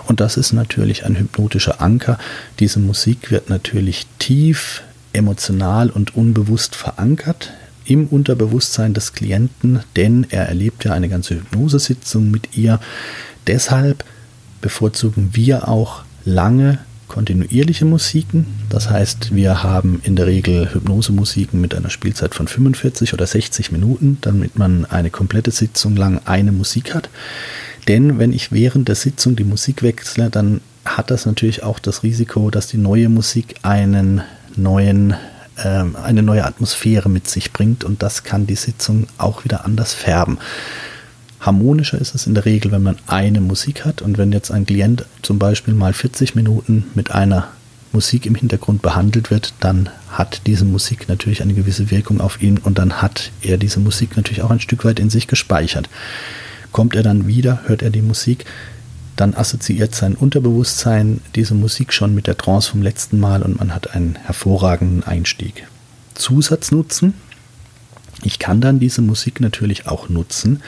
Und 0.08 0.20
das 0.22 0.38
ist 0.38 0.54
natürlich 0.54 1.06
ein 1.06 1.18
hypnotischer 1.18 1.82
Anker. 1.82 2.18
Diese 2.60 2.80
Musik 2.80 3.32
wird 3.32 3.50
natürlich 3.50 4.08
tief 4.18 4.82
emotional 5.14 5.90
und 5.90 6.16
unbewusst 6.16 6.76
verankert 6.76 7.52
im 7.86 8.08
Unterbewusstsein 8.08 8.94
des 8.94 9.14
Klienten, 9.14 9.82
denn 9.96 10.26
er 10.30 10.48
erlebt 10.48 10.86
ja 10.86 10.94
eine 10.94 11.10
ganze 11.10 11.36
Hypnosesitzung 11.36 12.32
mit 12.32 12.56
ihr. 12.56 12.80
Deshalb 13.48 14.06
bevorzugen 14.62 15.32
wir 15.34 15.68
auch 15.68 16.04
lange 16.24 16.80
kontinuierliche 17.12 17.84
Musiken. 17.84 18.46
Das 18.70 18.90
heißt, 18.90 19.36
wir 19.36 19.64
haben 19.64 20.00
in 20.04 20.16
der 20.16 20.28
Regel 20.28 20.74
Hypnosemusiken 20.74 21.60
mit 21.60 21.76
einer 21.76 21.90
Spielzeit 21.90 22.34
von 22.34 22.48
45 22.48 23.14
oder 23.14 23.28
60 23.28 23.74
Minuten, 23.74 24.18
damit 24.22 24.58
man 24.58 24.86
eine 24.86 25.10
komplette 25.10 25.52
Sitzung 25.52 25.98
lang 25.98 26.22
eine 26.24 26.54
Musik 26.54 26.96
hat. 26.96 27.10
Denn 27.90 28.18
wenn 28.18 28.32
ich 28.32 28.54
während 28.54 28.88
der 28.88 28.96
Sitzung 28.96 29.36
die 29.36 29.44
Musik 29.44 29.84
wechsle, 29.84 30.30
dann 30.30 30.62
hat 30.86 31.12
das 31.12 31.26
natürlich 31.26 31.64
auch 31.64 31.80
das 31.80 32.02
Risiko, 32.04 32.50
dass 32.50 32.68
die 32.68 32.78
neue 32.78 33.10
Musik 33.10 33.56
einen 33.62 34.22
neuen 34.56 35.16
ähm, 35.62 35.98
eine 36.02 36.24
neue 36.24 36.46
Atmosphäre 36.46 37.10
mit 37.10 37.28
sich 37.28 37.52
bringt 37.52 37.84
und 37.84 38.02
das 38.02 38.24
kann 38.24 38.48
die 38.48 38.56
Sitzung 38.56 39.08
auch 39.18 39.44
wieder 39.44 39.66
anders 39.66 39.94
färben. 39.94 40.38
Harmonischer 41.42 42.00
ist 42.00 42.14
es 42.14 42.28
in 42.28 42.36
der 42.36 42.46
Regel, 42.46 42.72
wenn 42.72 42.84
man 42.84 42.98
eine 43.08 43.42
Musik 43.42 43.84
hat 43.84 44.02
und 44.02 44.18
wenn 44.18 44.32
jetzt 44.32 44.52
ein 44.52 44.66
Klient 44.66 45.06
zum 45.24 45.40
Beispiel 45.40 45.74
mal 45.74 45.92
40 45.92 46.36
Minuten 46.36 46.86
mit 46.94 47.12
einer 47.12 47.48
Musik 47.94 48.26
im 48.26 48.36
Hintergrund 48.36 48.82
behandelt 48.82 49.32
wird, 49.32 49.54
dann 49.60 49.90
hat 50.10 50.44
diese 50.46 50.66
Musik 50.66 51.10
natürlich 51.10 51.42
eine 51.42 51.54
gewisse 51.54 51.90
Wirkung 51.92 52.22
auf 52.22 52.42
ihn 52.42 52.58
und 52.60 52.78
dann 52.78 53.02
hat 53.02 53.32
er 53.42 53.58
diese 53.58 53.80
Musik 53.80 54.16
natürlich 54.16 54.44
auch 54.44 54.52
ein 54.52 54.60
Stück 54.60 54.86
weit 54.86 55.00
in 55.00 55.10
sich 55.10 55.28
gespeichert. 55.28 55.90
Kommt 56.72 56.96
er 56.96 57.04
dann 57.04 57.28
wieder, 57.28 57.62
hört 57.66 57.82
er 57.82 57.90
die 57.90 58.02
Musik, 58.02 58.46
dann 59.16 59.34
assoziiert 59.34 59.94
sein 59.94 60.16
Unterbewusstsein 60.16 61.22
diese 61.36 61.54
Musik 61.54 61.92
schon 61.92 62.16
mit 62.16 62.28
der 62.28 62.38
Trance 62.38 62.70
vom 62.70 62.82
letzten 62.82 63.20
Mal 63.20 63.42
und 63.42 63.60
man 63.60 63.74
hat 63.74 63.94
einen 63.94 64.16
hervorragenden 64.16 65.04
Einstieg. 65.04 65.68
Zusatznutzen. 66.14 67.14
Ich 68.24 68.40
kann 68.40 68.62
dann 68.62 68.80
diese 68.80 69.02
Musik 69.02 69.42
natürlich 69.42 69.88
auch 69.88 70.08
nutzen, 70.08 70.62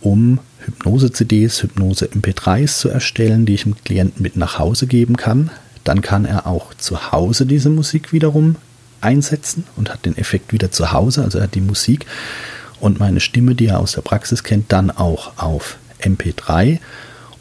um 0.00 0.40
Hypnose-CDs, 0.64 1.62
Hypnose-MP3s 1.62 2.78
zu 2.78 2.88
erstellen, 2.88 3.46
die 3.46 3.54
ich 3.54 3.62
dem 3.62 3.76
Klienten 3.84 4.22
mit 4.22 4.36
nach 4.36 4.58
Hause 4.58 4.86
geben 4.86 5.16
kann. 5.16 5.50
Dann 5.84 6.00
kann 6.00 6.24
er 6.24 6.46
auch 6.46 6.74
zu 6.74 7.12
Hause 7.12 7.46
diese 7.46 7.70
Musik 7.70 8.12
wiederum 8.12 8.56
einsetzen 9.00 9.64
und 9.76 9.92
hat 9.92 10.04
den 10.04 10.16
Effekt 10.16 10.52
wieder 10.52 10.70
zu 10.70 10.92
Hause. 10.92 11.22
Also 11.22 11.38
er 11.38 11.44
hat 11.44 11.54
die 11.54 11.60
Musik 11.60 12.06
und 12.80 12.98
meine 12.98 13.20
Stimme, 13.20 13.54
die 13.54 13.66
er 13.66 13.80
aus 13.80 13.92
der 13.92 14.02
Praxis 14.02 14.42
kennt, 14.42 14.72
dann 14.72 14.90
auch 14.90 15.38
auf 15.38 15.78
MP3 16.02 16.78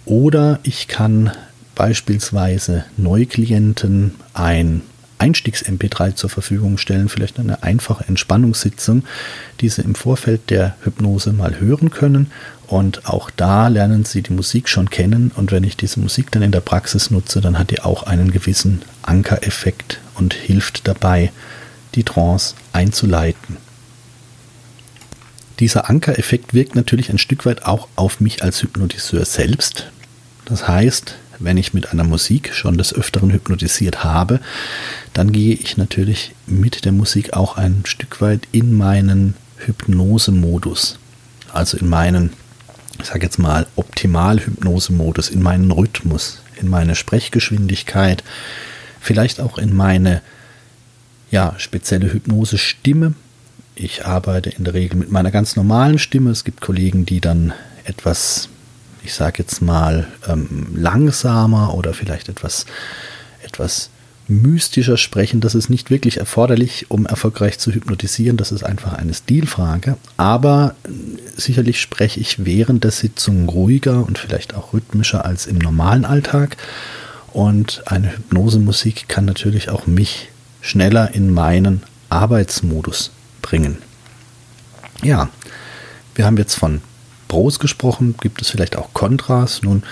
oder 0.05 0.59
ich 0.63 0.88
kann 0.88 1.31
beispielsweise 1.74 2.85
Neuklienten 2.97 4.15
ein 4.33 4.81
Einstiegs-MP3 5.25 6.15
zur 6.15 6.29
Verfügung 6.29 6.77
stellen, 6.77 7.10
vielleicht 7.10 7.39
eine 7.39 7.63
einfache 7.63 8.05
Entspannungssitzung, 8.08 9.03
die 9.60 9.70
Sie 9.70 9.82
im 9.82 9.96
Vorfeld 9.96 10.50
der 10.51 10.75
Hypnose 10.84 11.34
mal 11.34 11.60
hören 11.60 11.89
können. 11.89 12.32
Und 12.67 13.08
auch 13.08 13.32
da 13.32 13.67
lernen 13.67 14.05
Sie 14.05 14.22
die 14.22 14.34
Musik 14.34 14.70
schon 14.70 14.89
kennen. 14.89 15.32
Und 15.36 15.51
wenn 15.51 15.63
ich 15.63 15.77
diese 15.77 16.00
Musik 16.00 16.32
dann 16.32 16.44
in 16.44 16.51
der 16.51 16.62
Praxis 16.62 17.10
nutze, 17.10 17.41
dann 17.41 17.58
hat 17.58 17.72
die 17.72 17.82
auch 17.82 18.03
einen 18.03 18.32
gewissen 18.32 18.84
Ankereffekt 19.01 20.00
und 20.15 20.34
hilft 20.34 20.88
dabei, 20.88 21.32
die 21.96 22.03
Trance 22.03 22.55
einzuleiten. 22.74 23.58
Dieser 25.60 25.89
Ankereffekt 25.89 26.53
wirkt 26.53 26.75
natürlich 26.75 27.10
ein 27.10 27.17
Stück 27.17 27.46
weit 27.46 27.65
auch 27.65 27.88
auf 27.96 28.20
mich 28.20 28.44
als 28.44 28.62
Hypnotiseur 28.62 29.25
selbst. 29.25 29.89
Das 30.44 30.67
heißt, 30.67 31.15
wenn 31.39 31.58
ich 31.58 31.74
mit 31.74 31.92
einer 31.92 32.04
Musik 32.04 32.54
schon 32.54 32.77
des 32.77 32.94
Öfteren 32.94 33.32
hypnotisiert 33.32 34.04
habe, 34.04 34.39
dann 35.13 35.32
gehe 35.32 35.56
ich 35.56 35.77
natürlich 35.77 36.34
mit 36.48 36.86
der 36.86 36.92
Musik 36.92 37.34
auch 37.34 37.58
ein 37.58 37.84
Stück 37.86 38.22
weit 38.22 38.48
in 38.51 38.74
meinen 38.74 39.36
Hypnosemodus. 39.58 40.98
Also 41.51 41.77
in 41.77 41.88
meinen, 41.88 42.34
ich 43.00 43.06
sage 43.06 43.24
jetzt 43.24 43.39
mal, 43.39 43.68
Optimal-Hypnosemodus, 43.75 45.30
in 45.30 45.42
meinen 45.42 45.72
Rhythmus, 45.72 46.42
in 46.60 46.70
meine 46.70 46.96
Sprechgeschwindigkeit, 46.96 48.24
vielleicht 49.00 49.39
auch 49.39 49.58
in 49.58 49.75
meine 49.75 50.22
ja, 51.32 51.56
spezielle 51.58 52.12
Hypnose-Stimme. 52.12 53.13
Ich 53.75 54.06
arbeite 54.06 54.50
in 54.50 54.63
der 54.63 54.74
Regel 54.74 54.98
mit 54.98 55.12
meiner 55.12 55.32
ganz 55.32 55.56
normalen 55.56 56.00
Stimme. 56.00 56.32
Es 56.32 56.44
gibt 56.44 56.62
Kollegen, 56.62 57.06
die 57.06 57.20
dann 57.20 57.54
etwas 57.84 58.50
ich 59.05 59.13
sage 59.13 59.35
jetzt 59.39 59.62
mal, 59.62 60.07
ähm, 60.27 60.67
langsamer 60.75 61.74
oder 61.74 61.93
vielleicht 61.93 62.27
etwas, 62.27 62.65
etwas 63.43 63.89
mystischer 64.27 64.97
sprechen. 64.97 65.39
Das 65.41 65.53
ist 65.53 65.69
nicht 65.69 65.91
wirklich 65.91 66.17
erforderlich, 66.17 66.88
um 66.89 67.05
erfolgreich 67.05 67.59
zu 67.59 67.71
hypnotisieren. 67.71 68.38
Das 68.38 68.51
ist 68.51 68.63
einfach 68.63 68.93
eine 68.93 69.13
Stilfrage. 69.13 69.97
Aber 70.17 70.75
äh, 70.83 70.89
sicherlich 71.35 71.79
spreche 71.79 72.19
ich 72.19 72.45
während 72.45 72.83
der 72.83 72.91
Sitzung 72.91 73.47
ruhiger 73.47 74.05
und 74.05 74.17
vielleicht 74.17 74.55
auch 74.55 74.74
rhythmischer 74.74 75.25
als 75.25 75.45
im 75.45 75.59
normalen 75.59 76.05
Alltag. 76.05 76.57
Und 77.31 77.83
eine 77.85 78.17
Hypnosemusik 78.17 79.07
kann 79.07 79.25
natürlich 79.25 79.69
auch 79.69 79.88
mich 79.88 80.29
schneller 80.62 81.13
in 81.13 81.31
meinen 81.31 81.83
Arbeitsmodus 82.09 83.12
bringen. 83.41 83.77
Ja, 85.03 85.29
wir 86.15 86.25
haben 86.25 86.38
jetzt 86.38 86.55
von 86.55 86.81
Pros 87.27 87.60
gesprochen, 87.60 88.15
gibt 88.22 88.41
es 88.41 88.50
vielleicht 88.50 88.75
auch 88.77 88.94
Kontras. 88.94 89.62
Nun, 89.62 89.84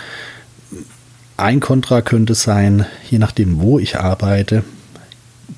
ein 1.37 1.59
Kontra 1.59 2.01
könnte 2.01 2.35
sein, 2.35 2.85
je 3.09 3.17
nachdem, 3.17 3.59
wo 3.59 3.79
ich 3.79 3.99
arbeite, 3.99 4.63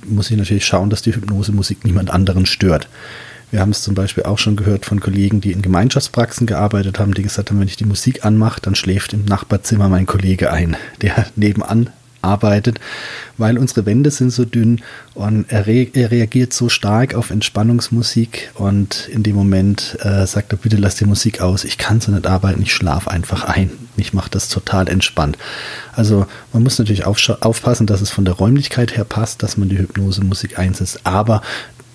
muss 0.07 0.31
ich 0.31 0.37
natürlich 0.37 0.65
schauen, 0.65 0.89
dass 0.89 1.01
die 1.01 1.15
Hypnosemusik 1.15 1.83
niemand 1.85 2.11
anderen 2.11 2.45
stört. 2.45 2.87
Wir 3.51 3.59
haben 3.61 3.71
es 3.71 3.83
zum 3.83 3.95
Beispiel 3.95 4.23
auch 4.23 4.37
schon 4.37 4.55
gehört 4.55 4.85
von 4.85 4.99
Kollegen, 4.99 5.41
die 5.41 5.51
in 5.51 5.61
Gemeinschaftspraxen 5.61 6.47
gearbeitet 6.47 6.99
haben, 6.99 7.13
die 7.13 7.23
gesagt 7.23 7.49
haben, 7.51 7.59
wenn 7.59 7.67
ich 7.67 7.77
die 7.77 7.85
Musik 7.85 8.25
anmache, 8.25 8.59
dann 8.61 8.75
schläft 8.75 9.13
im 9.13 9.25
Nachbarzimmer 9.25 9.87
mein 9.87 10.05
Kollege 10.05 10.51
ein, 10.51 10.75
der 11.01 11.27
nebenan 11.35 11.89
arbeitet, 12.25 12.79
weil 13.37 13.57
unsere 13.57 13.85
Wände 13.85 14.11
sind 14.11 14.31
so 14.31 14.45
dünn 14.45 14.81
und 15.13 15.45
er, 15.49 15.67
re 15.67 15.87
er 15.93 16.11
reagiert 16.11 16.53
so 16.53 16.69
stark 16.69 17.15
auf 17.15 17.29
Entspannungsmusik 17.29 18.51
und 18.55 19.07
in 19.11 19.23
dem 19.23 19.35
Moment 19.35 19.97
äh, 20.01 20.25
sagt 20.25 20.53
er, 20.53 20.57
bitte 20.57 20.77
lass 20.77 20.95
die 20.95 21.05
Musik 21.05 21.41
aus, 21.41 21.63
ich 21.63 21.77
kann 21.77 22.01
so 22.01 22.11
nicht 22.11 22.27
arbeiten, 22.27 22.61
ich 22.61 22.73
schlafe 22.73 23.11
einfach 23.11 23.43
ein. 23.45 23.69
Ich 23.97 24.13
mache 24.13 24.29
das 24.29 24.49
total 24.49 24.89
entspannt. 24.89 25.37
Also 25.93 26.25
man 26.51 26.63
muss 26.63 26.77
natürlich 26.77 27.05
aufpassen, 27.05 27.87
dass 27.87 28.01
es 28.01 28.09
von 28.09 28.25
der 28.25 28.33
Räumlichkeit 28.33 28.97
her 28.97 29.05
passt, 29.05 29.41
dass 29.41 29.55
man 29.55 29.69
die 29.69 29.77
Hypnose-Musik 29.77 30.59
einsetzt, 30.59 31.01
aber 31.05 31.41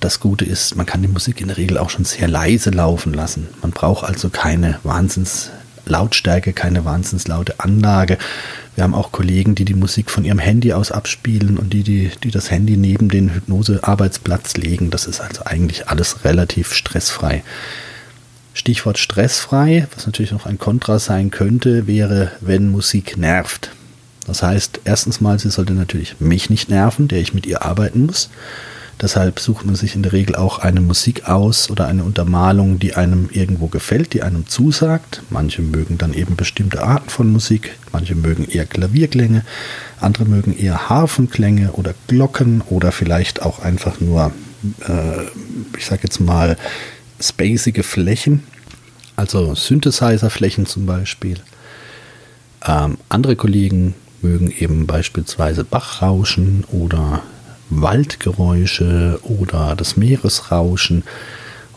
das 0.00 0.18
Gute 0.18 0.46
ist, 0.46 0.76
man 0.76 0.86
kann 0.86 1.02
die 1.02 1.08
Musik 1.08 1.40
in 1.42 1.48
der 1.48 1.58
Regel 1.58 1.76
auch 1.76 1.90
schon 1.90 2.06
sehr 2.06 2.26
leise 2.26 2.70
laufen 2.70 3.12
lassen. 3.12 3.48
Man 3.60 3.70
braucht 3.70 4.08
also 4.08 4.30
keine 4.30 4.78
Wahnsinns 4.82 5.50
Lautstärke, 5.90 6.52
keine 6.52 6.84
wahnsinnslaute 6.84 7.60
Anlage. 7.60 8.16
Wir 8.74 8.84
haben 8.84 8.94
auch 8.94 9.12
Kollegen, 9.12 9.54
die 9.54 9.64
die 9.64 9.74
Musik 9.74 10.10
von 10.10 10.24
ihrem 10.24 10.38
Handy 10.38 10.72
aus 10.72 10.92
abspielen 10.92 11.58
und 11.58 11.72
die, 11.72 11.82
die, 11.82 12.10
die 12.22 12.30
das 12.30 12.50
Handy 12.50 12.76
neben 12.76 13.08
den 13.08 13.34
Hypnose-Arbeitsplatz 13.34 14.56
legen. 14.56 14.90
Das 14.90 15.06
ist 15.06 15.20
also 15.20 15.44
eigentlich 15.44 15.88
alles 15.88 16.24
relativ 16.24 16.72
stressfrei. 16.72 17.42
Stichwort 18.54 18.98
stressfrei, 18.98 19.86
was 19.94 20.06
natürlich 20.06 20.32
noch 20.32 20.46
ein 20.46 20.58
Kontra 20.58 20.98
sein 20.98 21.30
könnte, 21.30 21.86
wäre, 21.86 22.32
wenn 22.40 22.70
Musik 22.70 23.16
nervt. 23.16 23.70
Das 24.26 24.42
heißt, 24.42 24.80
erstens 24.84 25.20
mal, 25.20 25.38
sie 25.38 25.50
sollte 25.50 25.72
natürlich 25.72 26.20
mich 26.20 26.50
nicht 26.50 26.68
nerven, 26.68 27.08
der 27.08 27.20
ich 27.20 27.34
mit 27.34 27.46
ihr 27.46 27.62
arbeiten 27.62 28.06
muss. 28.06 28.30
Deshalb 29.00 29.40
sucht 29.40 29.64
man 29.64 29.76
sich 29.76 29.94
in 29.94 30.02
der 30.02 30.12
Regel 30.12 30.36
auch 30.36 30.58
eine 30.58 30.82
Musik 30.82 31.26
aus 31.26 31.70
oder 31.70 31.86
eine 31.86 32.04
Untermalung, 32.04 32.78
die 32.78 32.94
einem 32.94 33.30
irgendwo 33.32 33.68
gefällt, 33.68 34.12
die 34.12 34.22
einem 34.22 34.46
zusagt. 34.46 35.22
Manche 35.30 35.62
mögen 35.62 35.96
dann 35.96 36.12
eben 36.12 36.36
bestimmte 36.36 36.82
Arten 36.82 37.08
von 37.08 37.32
Musik, 37.32 37.78
manche 37.92 38.14
mögen 38.14 38.46
eher 38.46 38.66
Klavierklänge, 38.66 39.44
andere 40.00 40.26
mögen 40.26 40.54
eher 40.56 40.90
Harfenklänge 40.90 41.72
oder 41.72 41.94
Glocken 42.08 42.60
oder 42.68 42.92
vielleicht 42.92 43.40
auch 43.40 43.60
einfach 43.60 44.00
nur, 44.00 44.32
äh, 44.86 45.24
ich 45.78 45.86
sag 45.86 46.02
jetzt 46.02 46.20
mal, 46.20 46.58
spacige 47.18 47.82
Flächen, 47.82 48.42
also 49.16 49.54
Synthesizer-Flächen 49.54 50.66
zum 50.66 50.84
Beispiel. 50.84 51.38
Ähm, 52.66 52.98
andere 53.08 53.36
Kollegen 53.36 53.94
mögen 54.20 54.50
eben 54.50 54.86
beispielsweise 54.86 55.64
Bachrauschen 55.64 56.64
oder 56.70 57.22
Waldgeräusche 57.70 59.20
oder 59.22 59.74
das 59.76 59.96
Meeresrauschen. 59.96 61.04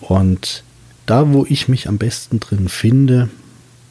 Und 0.01 0.63
da, 1.05 1.31
wo 1.31 1.45
ich 1.47 1.67
mich 1.67 1.87
am 1.87 1.97
besten 1.97 2.39
drin 2.39 2.69
finde, 2.69 3.29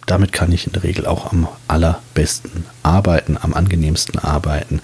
damit 0.06 0.32
kann 0.32 0.52
ich 0.52 0.66
in 0.66 0.72
der 0.72 0.82
Regel 0.82 1.06
auch 1.06 1.32
am 1.32 1.48
allerbesten 1.68 2.64
arbeiten, 2.82 3.38
am 3.40 3.54
angenehmsten 3.54 4.18
arbeiten. 4.18 4.80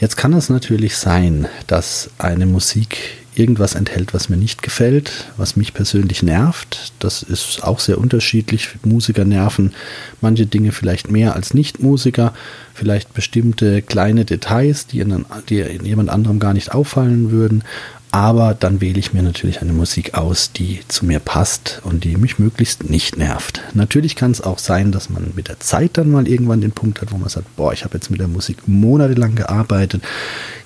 Jetzt 0.00 0.16
kann 0.16 0.32
es 0.32 0.48
natürlich 0.48 0.96
sein, 0.96 1.48
dass 1.66 2.10
eine 2.18 2.46
Musik 2.46 2.98
irgendwas 3.38 3.74
enthält, 3.74 4.14
was 4.14 4.28
mir 4.28 4.36
nicht 4.36 4.62
gefällt, 4.62 5.30
was 5.36 5.56
mich 5.56 5.74
persönlich 5.74 6.22
nervt. 6.22 6.92
Das 6.98 7.22
ist 7.22 7.62
auch 7.62 7.78
sehr 7.78 7.98
unterschiedlich. 7.98 8.68
Musiker 8.84 9.24
nerven 9.24 9.74
manche 10.20 10.46
Dinge 10.46 10.72
vielleicht 10.72 11.10
mehr 11.10 11.34
als 11.34 11.54
Nichtmusiker. 11.54 12.34
Vielleicht 12.74 13.14
bestimmte 13.14 13.82
kleine 13.82 14.24
Details, 14.24 14.86
die 14.86 15.00
in, 15.00 15.24
die 15.48 15.56
jemand 15.82 16.10
anderem 16.10 16.38
gar 16.38 16.54
nicht 16.54 16.72
auffallen 16.72 17.30
würden. 17.30 17.64
Aber 18.10 18.54
dann 18.54 18.80
wähle 18.80 18.98
ich 18.98 19.12
mir 19.12 19.22
natürlich 19.22 19.60
eine 19.60 19.74
Musik 19.74 20.14
aus, 20.14 20.50
die 20.52 20.80
zu 20.88 21.04
mir 21.04 21.18
passt 21.18 21.82
und 21.84 22.04
die 22.04 22.16
mich 22.16 22.38
möglichst 22.38 22.88
nicht 22.88 23.18
nervt. 23.18 23.60
Natürlich 23.74 24.16
kann 24.16 24.30
es 24.30 24.40
auch 24.40 24.58
sein, 24.58 24.92
dass 24.92 25.10
man 25.10 25.32
mit 25.34 25.48
der 25.48 25.60
Zeit 25.60 25.98
dann 25.98 26.10
mal 26.10 26.26
irgendwann 26.26 26.62
den 26.62 26.72
Punkt 26.72 27.02
hat, 27.02 27.12
wo 27.12 27.18
man 27.18 27.28
sagt, 27.28 27.54
boah, 27.56 27.72
ich 27.72 27.84
habe 27.84 27.94
jetzt 27.94 28.10
mit 28.10 28.20
der 28.20 28.28
Musik 28.28 28.66
monatelang 28.66 29.34
gearbeitet, 29.34 30.02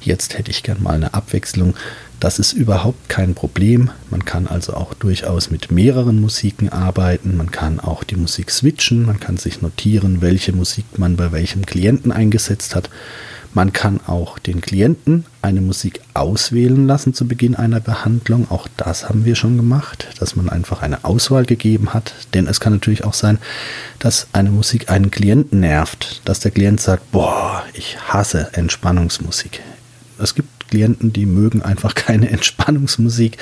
jetzt 0.00 0.38
hätte 0.38 0.52
ich 0.52 0.62
gern 0.62 0.82
mal 0.82 0.94
eine 0.94 1.14
Abwechslung. 1.14 1.74
Das 2.20 2.38
ist 2.38 2.52
überhaupt 2.52 3.08
kein 3.08 3.34
Problem. 3.34 3.90
Man 4.08 4.24
kann 4.24 4.46
also 4.46 4.74
auch 4.74 4.94
durchaus 4.94 5.50
mit 5.50 5.72
mehreren 5.72 6.20
Musiken 6.20 6.68
arbeiten. 6.68 7.36
Man 7.36 7.50
kann 7.50 7.80
auch 7.80 8.04
die 8.04 8.14
Musik 8.14 8.52
switchen. 8.52 9.04
Man 9.04 9.18
kann 9.18 9.38
sich 9.38 9.60
notieren, 9.60 10.20
welche 10.20 10.52
Musik 10.52 10.84
man 10.98 11.16
bei 11.16 11.32
welchem 11.32 11.66
Klienten 11.66 12.12
eingesetzt 12.12 12.76
hat. 12.76 12.90
Man 13.54 13.74
kann 13.74 14.00
auch 14.06 14.38
den 14.38 14.62
Klienten 14.62 15.26
eine 15.42 15.60
Musik 15.60 16.00
auswählen 16.14 16.86
lassen 16.86 17.12
zu 17.12 17.28
Beginn 17.28 17.54
einer 17.54 17.80
Behandlung. 17.80 18.50
Auch 18.50 18.66
das 18.78 19.10
haben 19.10 19.26
wir 19.26 19.34
schon 19.34 19.58
gemacht, 19.58 20.08
dass 20.18 20.36
man 20.36 20.48
einfach 20.48 20.80
eine 20.80 21.04
Auswahl 21.04 21.44
gegeben 21.44 21.92
hat. 21.92 22.14
Denn 22.32 22.46
es 22.46 22.60
kann 22.60 22.72
natürlich 22.72 23.04
auch 23.04 23.12
sein, 23.12 23.38
dass 23.98 24.26
eine 24.32 24.50
Musik 24.50 24.90
einen 24.90 25.10
Klienten 25.10 25.60
nervt, 25.60 26.22
dass 26.24 26.40
der 26.40 26.50
Klient 26.50 26.80
sagt, 26.80 27.12
boah, 27.12 27.62
ich 27.74 27.98
hasse 28.08 28.48
Entspannungsmusik. 28.54 29.60
Es 30.18 30.34
gibt 30.34 30.68
Klienten, 30.68 31.12
die 31.12 31.26
mögen 31.26 31.60
einfach 31.60 31.94
keine 31.94 32.30
Entspannungsmusik. 32.30 33.36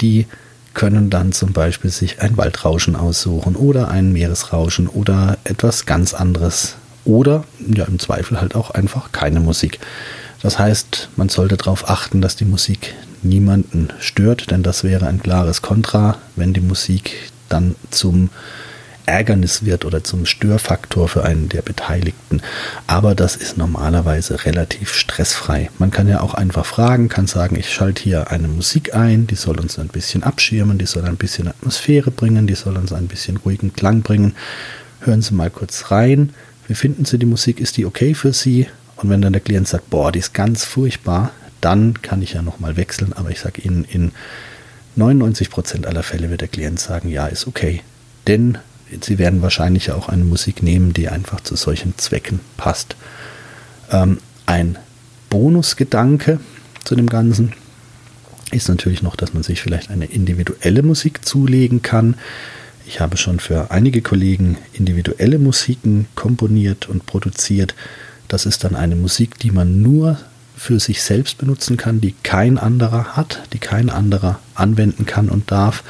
Die 0.00 0.26
können 0.72 1.10
dann 1.10 1.32
zum 1.32 1.52
Beispiel 1.52 1.90
sich 1.90 2.22
ein 2.22 2.38
Waldrauschen 2.38 2.96
aussuchen 2.96 3.54
oder 3.54 3.88
ein 3.88 4.12
Meeresrauschen 4.12 4.88
oder 4.88 5.36
etwas 5.44 5.84
ganz 5.84 6.14
anderes. 6.14 6.76
Oder 7.06 7.44
ja, 7.72 7.84
im 7.84 7.98
Zweifel 7.98 8.40
halt 8.40 8.54
auch 8.54 8.70
einfach 8.72 9.12
keine 9.12 9.40
Musik. 9.40 9.78
Das 10.42 10.58
heißt, 10.58 11.08
man 11.16 11.28
sollte 11.28 11.56
darauf 11.56 11.88
achten, 11.88 12.20
dass 12.20 12.36
die 12.36 12.44
Musik 12.44 12.94
niemanden 13.22 13.88
stört, 14.00 14.50
denn 14.50 14.62
das 14.62 14.84
wäre 14.84 15.06
ein 15.06 15.22
klares 15.22 15.62
Kontra, 15.62 16.18
wenn 16.34 16.52
die 16.52 16.60
Musik 16.60 17.30
dann 17.48 17.76
zum 17.90 18.30
Ärgernis 19.06 19.64
wird 19.64 19.84
oder 19.84 20.02
zum 20.02 20.26
Störfaktor 20.26 21.08
für 21.08 21.24
einen 21.24 21.48
der 21.48 21.62
Beteiligten. 21.62 22.42
Aber 22.88 23.14
das 23.14 23.36
ist 23.36 23.56
normalerweise 23.56 24.44
relativ 24.44 24.92
stressfrei. 24.92 25.70
Man 25.78 25.92
kann 25.92 26.08
ja 26.08 26.20
auch 26.20 26.34
einfach 26.34 26.66
fragen, 26.66 27.08
kann 27.08 27.28
sagen, 27.28 27.56
ich 27.56 27.72
schalte 27.72 28.02
hier 28.02 28.32
eine 28.32 28.48
Musik 28.48 28.94
ein, 28.94 29.28
die 29.28 29.36
soll 29.36 29.60
uns 29.60 29.78
ein 29.78 29.88
bisschen 29.88 30.24
abschirmen, 30.24 30.78
die 30.78 30.86
soll 30.86 31.04
ein 31.04 31.16
bisschen 31.16 31.46
Atmosphäre 31.46 32.10
bringen, 32.10 32.48
die 32.48 32.56
soll 32.56 32.76
uns 32.76 32.92
ein 32.92 33.06
bisschen 33.06 33.36
ruhigen 33.36 33.72
Klang 33.72 34.02
bringen. 34.02 34.34
Hören 35.00 35.22
Sie 35.22 35.34
mal 35.34 35.50
kurz 35.50 35.92
rein. 35.92 36.34
Wie 36.68 36.74
finden 36.74 37.04
Sie 37.04 37.18
die 37.18 37.26
Musik? 37.26 37.60
Ist 37.60 37.76
die 37.76 37.86
okay 37.86 38.14
für 38.14 38.32
Sie? 38.32 38.66
Und 38.96 39.10
wenn 39.10 39.22
dann 39.22 39.32
der 39.32 39.42
Klient 39.42 39.68
sagt, 39.68 39.90
boah, 39.90 40.10
die 40.10 40.18
ist 40.18 40.34
ganz 40.34 40.64
furchtbar, 40.64 41.30
dann 41.60 42.00
kann 42.02 42.22
ich 42.22 42.32
ja 42.32 42.42
nochmal 42.42 42.76
wechseln. 42.76 43.12
Aber 43.12 43.30
ich 43.30 43.40
sage 43.40 43.62
Ihnen, 43.62 43.84
in 43.84 44.12
99% 44.96 45.86
aller 45.86 46.02
Fälle 46.02 46.30
wird 46.30 46.40
der 46.40 46.48
Klient 46.48 46.80
sagen, 46.80 47.08
ja, 47.08 47.26
ist 47.26 47.46
okay. 47.46 47.82
Denn 48.26 48.58
Sie 49.00 49.18
werden 49.18 49.42
wahrscheinlich 49.42 49.90
auch 49.90 50.08
eine 50.08 50.24
Musik 50.24 50.62
nehmen, 50.62 50.92
die 50.92 51.08
einfach 51.08 51.40
zu 51.40 51.56
solchen 51.56 51.98
Zwecken 51.98 52.40
passt. 52.56 52.96
Ähm, 53.90 54.18
ein 54.46 54.78
Bonusgedanke 55.28 56.40
zu 56.84 56.94
dem 56.94 57.08
Ganzen 57.08 57.52
ist 58.52 58.68
natürlich 58.68 59.02
noch, 59.02 59.16
dass 59.16 59.34
man 59.34 59.42
sich 59.42 59.60
vielleicht 59.60 59.90
eine 59.90 60.06
individuelle 60.06 60.82
Musik 60.82 61.24
zulegen 61.24 61.82
kann. 61.82 62.14
Ich 62.86 63.00
habe 63.00 63.16
schon 63.16 63.40
für 63.40 63.72
einige 63.72 64.00
Kollegen 64.00 64.58
individuelle 64.72 65.40
Musiken 65.40 66.06
komponiert 66.14 66.88
und 66.88 67.04
produziert. 67.04 67.74
Das 68.28 68.46
ist 68.46 68.62
dann 68.62 68.76
eine 68.76 68.94
Musik, 68.94 69.40
die 69.40 69.50
man 69.50 69.82
nur 69.82 70.18
für 70.56 70.78
sich 70.78 71.02
selbst 71.02 71.36
benutzen 71.36 71.76
kann, 71.76 72.00
die 72.00 72.14
kein 72.22 72.58
anderer 72.58 73.16
hat, 73.16 73.42
die 73.52 73.58
kein 73.58 73.90
anderer 73.90 74.38
anwenden 74.54 75.04
kann 75.04 75.28
und 75.28 75.50
darf. 75.50 75.82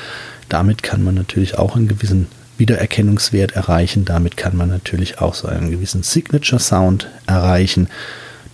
Damit 0.48 0.82
kann 0.82 1.04
man 1.04 1.14
natürlich 1.14 1.58
auch 1.58 1.76
einen 1.76 1.86
gewissen 1.86 2.28
Wiedererkennungswert 2.56 3.52
erreichen. 3.52 4.06
Damit 4.06 4.38
kann 4.38 4.56
man 4.56 4.70
natürlich 4.70 5.20
auch 5.20 5.34
so 5.34 5.48
einen 5.48 5.70
gewissen 5.70 6.02
Signature 6.02 6.60
Sound 6.60 7.08
erreichen. 7.26 7.88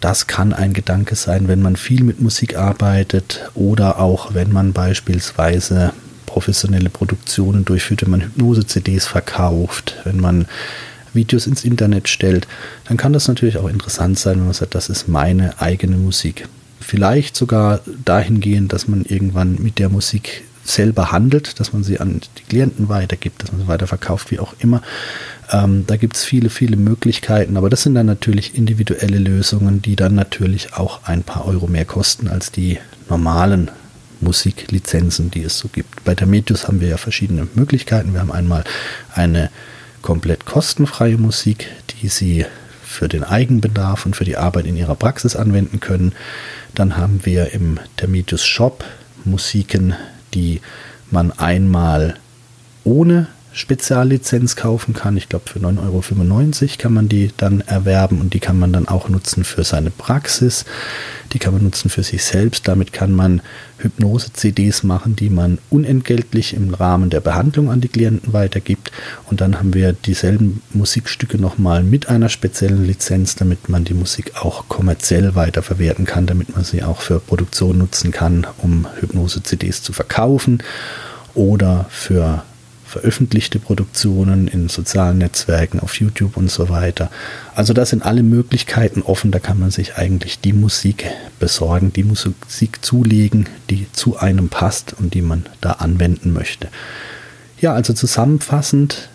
Das 0.01 0.27
kann 0.27 0.53
ein 0.53 0.73
Gedanke 0.73 1.15
sein, 1.15 1.47
wenn 1.47 1.63
man 1.63 1.77
viel 1.77 2.03
mit 2.03 2.21
Musik 2.21 2.57
arbeitet 2.57 3.49
oder 3.55 4.01
auch 4.01 4.35
wenn 4.35 4.53
man 4.53 4.73
beispielsweise 4.73 5.93
professionelle 6.33 6.89
Produktionen 6.89 7.65
durchführt, 7.67 8.03
wenn 8.03 8.11
man 8.11 8.23
Hypnose-CDs 8.23 9.07
verkauft, 9.07 9.97
wenn 10.05 10.19
man 10.19 10.47
Videos 11.13 11.47
ins 11.47 11.65
Internet 11.65 12.09
stellt, 12.09 12.49
dann 12.89 12.97
kann 12.97 13.13
das 13.13 13.29
natürlich 13.29 13.59
auch 13.59 13.69
interessant 13.69 14.19
sein, 14.19 14.39
wenn 14.39 14.47
man 14.47 14.55
sagt, 14.55 14.75
das 14.75 14.89
ist 14.89 15.09
meine 15.09 15.61
eigene 15.61 15.97
Musik. 15.97 16.49
Vielleicht 16.81 17.37
sogar 17.37 17.81
dahingehend, 18.05 18.73
dass 18.73 18.89
man 18.89 19.05
irgendwann 19.05 19.57
mit 19.61 19.79
der 19.79 19.91
Musik 19.91 20.45
selber 20.65 21.13
handelt, 21.13 21.61
dass 21.61 21.75
man 21.75 21.85
sie 21.85 22.01
an 22.01 22.21
die 22.39 22.45
Klienten 22.45 22.89
weitergibt, 22.89 23.43
dass 23.43 23.53
man 23.53 23.61
sie 23.61 23.69
weiterverkauft, 23.69 24.31
wie 24.31 24.39
auch 24.39 24.55
immer. 24.61 24.81
Ähm, 25.51 25.85
da 25.87 25.97
gibt 25.97 26.17
es 26.17 26.25
viele, 26.25 26.49
viele 26.49 26.77
Möglichkeiten, 26.77 27.59
aber 27.59 27.69
das 27.69 27.83
sind 27.83 27.95
dann 27.95 28.07
natürlich 28.07 28.55
individuelle 28.55 29.19
Lösungen, 29.19 29.83
die 29.83 29.97
dann 29.97 30.15
natürlich 30.15 30.75
auch 30.75 31.01
ein 31.05 31.25
paar 31.25 31.47
Euro 31.47 31.67
mehr 31.67 31.85
kosten 31.85 32.29
als 32.29 32.53
die 32.53 32.79
normalen 33.11 33.71
Musiklizenzen, 34.23 35.31
die 35.31 35.43
es 35.43 35.59
so 35.59 35.69
gibt. 35.69 36.05
Bei 36.05 36.15
der 36.15 36.27
Medius 36.27 36.69
haben 36.69 36.81
wir 36.81 36.89
ja 36.89 36.97
verschiedene 36.97 37.47
Möglichkeiten. 37.55 38.13
Wir 38.13 38.21
haben 38.21 38.33
einmal 38.33 38.65
eine 39.15 39.51
komplett 40.01 40.47
kostenfreie 40.47 41.19
Musik, 41.19 41.69
die 42.01 42.09
Sie 42.09 42.47
für 42.83 43.09
den 43.09 43.25
Eigenbedarf 43.25 44.07
und 44.07 44.17
für 44.17 44.25
die 44.25 44.37
Arbeit 44.37 44.67
in 44.67 44.77
Ihrer 44.77 44.95
Praxis 44.95 45.37
anwenden 45.37 45.81
können. 45.81 46.13
Dann 46.75 46.97
haben 46.97 47.21
wir 47.25 47.53
im 47.53 47.79
Termitius 47.97 48.45
Shop 48.45 48.85
Musiken, 49.25 49.95
die 50.35 50.61
man 51.11 51.33
einmal 51.33 52.17
ohne 52.85 53.29
Speziallizenz 53.53 54.57
kaufen 54.57 54.95
kann. 54.95 55.17
Ich 55.17 55.29
glaube, 55.29 55.49
für 55.49 55.59
9,95 55.59 56.63
Euro 56.63 56.79
kann 56.79 56.93
man 56.95 57.09
die 57.09 57.31
dann 57.37 57.61
erwerben 57.61 58.21
und 58.21 58.35
die 58.35 58.41
kann 58.41 58.59
man 58.59 58.73
dann 58.73 58.89
auch 58.89 59.09
nutzen 59.09 59.45
für 59.45 59.63
seine 59.63 59.91
Praxis. 59.91 60.65
Die 61.33 61.39
kann 61.39 61.53
man 61.53 61.63
nutzen 61.63 61.91
für 61.91 62.03
sich 62.03 62.25
selbst. 62.25 62.67
Damit 62.67 62.93
kann 62.93 63.13
man 63.13 63.43
Hypnose-CDs 63.79 64.85
machen, 64.85 65.17
die 65.17 65.29
man 65.29 65.59
unentgeltlich 65.71 66.55
im 66.55 66.73
Rahmen 66.73 67.11
der 67.11 67.21
Behandlung 67.21 67.71
an 67.71 67.81
die 67.81 67.89
Klienten 67.89 68.33
weitergibt. 68.33 68.91
Und 69.29 69.41
dann 69.41 69.59
haben 69.59 69.75
wir 69.75 69.93
dieselben 69.93 70.63
Musikstücke 70.73 71.39
nochmal 71.39 71.83
mit 71.83 72.09
einer 72.09 72.29
speziellen 72.29 72.87
Lizenz, 72.87 73.35
damit 73.35 73.69
man 73.69 73.85
die 73.85 73.95
Musik 73.95 74.33
auch 74.37 74.69
kommerziell 74.69 75.35
weiterverwerten 75.35 76.07
kann, 76.07 76.27
damit 76.27 76.55
man 76.55 76.65
sie 76.65 76.83
auch 76.83 77.03
für 77.03 77.21
Produktion 77.21 77.79
nutzen 77.79 78.13
kann, 78.13 78.47
um 78.59 78.87
Hypnose-CDs 79.01 79.83
zu 79.83 79.93
verkaufen 79.93 80.63
oder 81.35 81.87
für 81.91 82.45
veröffentlichte 82.93 83.59
Produktionen 83.59 84.49
in 84.49 84.69
sozialen 84.69 85.17
Netzwerken, 85.17 85.81
auf 85.81 85.99
YouTube 85.99 86.37
und 86.37 86.51
so 86.51 86.69
weiter. 86.69 87.11
Also 87.55 87.73
da 87.73 87.87
sind 87.87 88.05
alle 88.05 88.23
Möglichkeiten 88.23 89.01
offen, 89.01 89.31
da 89.31 89.39
kann 89.39 89.59
man 89.59 89.71
sich 89.71 89.97
eigentlich 89.97 90.41
die 90.41 90.53
Musik 90.53 91.07
besorgen, 91.41 91.93
die 91.95 92.05
Musik 92.05 92.85
zulegen, 92.85 93.49
die 93.71 93.87
zu 93.93 94.19
einem 94.19 94.51
passt 94.51 94.95
und 94.99 95.15
die 95.15 95.23
man 95.23 95.47
da 95.63 95.73
anwenden 95.73 96.35
möchte. 96.35 96.69
Ja, 97.61 97.73
also 97.73 97.95
zusammenfassend, 97.95 99.09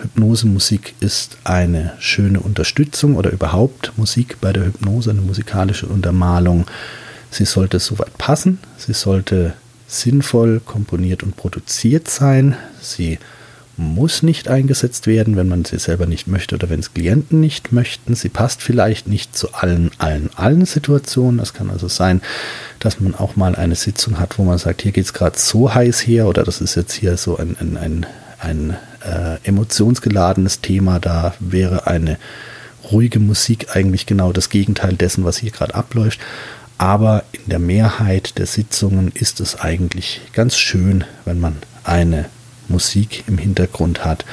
Hypnosemusik 0.00 0.94
ist 1.00 1.38
eine 1.42 1.94
schöne 1.98 2.38
Unterstützung 2.38 3.16
oder 3.16 3.32
überhaupt 3.32 3.94
Musik 3.96 4.40
bei 4.40 4.52
der 4.52 4.64
Hypnose, 4.64 5.10
eine 5.10 5.22
musikalische 5.22 5.86
Untermalung. 5.86 6.66
Sie 7.32 7.44
sollte 7.44 7.80
soweit 7.80 8.16
passen, 8.16 8.60
sie 8.76 8.94
sollte 8.94 9.54
sinnvoll 9.88 10.60
komponiert 10.60 11.22
und 11.24 11.36
produziert 11.36 12.08
sein, 12.08 12.56
sie 12.80 13.18
muss 13.78 14.24
nicht 14.24 14.48
eingesetzt 14.48 15.06
werden, 15.06 15.36
wenn 15.36 15.48
man 15.48 15.64
sie 15.64 15.78
selber 15.78 16.06
nicht 16.06 16.26
möchte 16.26 16.56
oder 16.56 16.68
wenn 16.68 16.80
es 16.80 16.94
Klienten 16.94 17.40
nicht 17.40 17.72
möchten. 17.72 18.16
Sie 18.16 18.28
passt 18.28 18.60
vielleicht 18.60 19.06
nicht 19.06 19.36
zu 19.36 19.54
allen, 19.54 19.92
allen, 19.98 20.30
allen 20.34 20.66
Situationen. 20.66 21.38
Das 21.38 21.54
kann 21.54 21.70
also 21.70 21.86
sein, 21.86 22.20
dass 22.80 22.98
man 23.00 23.14
auch 23.14 23.36
mal 23.36 23.54
eine 23.54 23.76
Sitzung 23.76 24.18
hat, 24.18 24.36
wo 24.36 24.42
man 24.42 24.58
sagt, 24.58 24.82
hier 24.82 24.90
geht 24.90 25.04
es 25.04 25.12
gerade 25.12 25.38
so 25.38 25.72
heiß 25.72 26.06
her 26.06 26.26
oder 26.26 26.42
das 26.42 26.60
ist 26.60 26.74
jetzt 26.74 26.92
hier 26.92 27.16
so 27.16 27.36
ein, 27.36 27.56
ein, 27.60 27.76
ein, 27.76 28.06
ein 28.40 28.76
äh, 29.06 29.38
emotionsgeladenes 29.44 30.60
Thema. 30.60 30.98
Da 30.98 31.34
wäre 31.38 31.86
eine 31.86 32.18
ruhige 32.90 33.20
Musik 33.20 33.76
eigentlich 33.76 34.06
genau 34.06 34.32
das 34.32 34.50
Gegenteil 34.50 34.94
dessen, 34.94 35.24
was 35.24 35.38
hier 35.38 35.52
gerade 35.52 35.76
abläuft. 35.76 36.18
Aber 36.78 37.24
in 37.32 37.50
der 37.50 37.58
Mehrheit 37.58 38.38
der 38.38 38.46
Sitzungen 38.46 39.10
ist 39.12 39.40
es 39.40 39.60
eigentlich 39.60 40.20
ganz 40.32 40.56
schön, 40.56 41.04
wenn 41.24 41.40
man 41.40 41.56
eine 41.82 42.26
Musik 42.68 43.24
im 43.26 43.36
Hintergrund 43.36 44.04
hat, 44.04 44.24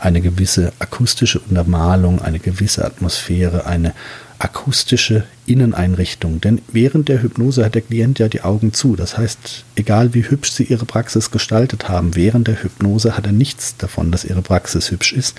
eine 0.00 0.20
gewisse 0.20 0.72
akustische 0.80 1.38
Untermalung, 1.38 2.20
eine 2.20 2.40
gewisse 2.40 2.84
Atmosphäre, 2.84 3.66
eine 3.66 3.94
akustische 4.40 5.24
Inneneinrichtung. 5.46 6.40
Denn 6.40 6.60
während 6.72 7.08
der 7.08 7.22
Hypnose 7.22 7.64
hat 7.64 7.76
der 7.76 7.82
Klient 7.82 8.18
ja 8.18 8.28
die 8.28 8.42
Augen 8.42 8.72
zu. 8.72 8.96
Das 8.96 9.16
heißt, 9.16 9.64
egal 9.76 10.12
wie 10.14 10.28
hübsch 10.28 10.50
Sie 10.50 10.64
Ihre 10.64 10.84
Praxis 10.84 11.30
gestaltet 11.30 11.88
haben, 11.88 12.16
während 12.16 12.48
der 12.48 12.60
Hypnose 12.60 13.16
hat 13.16 13.26
er 13.26 13.32
nichts 13.32 13.76
davon, 13.76 14.10
dass 14.10 14.24
Ihre 14.24 14.42
Praxis 14.42 14.90
hübsch 14.90 15.12
ist. 15.12 15.36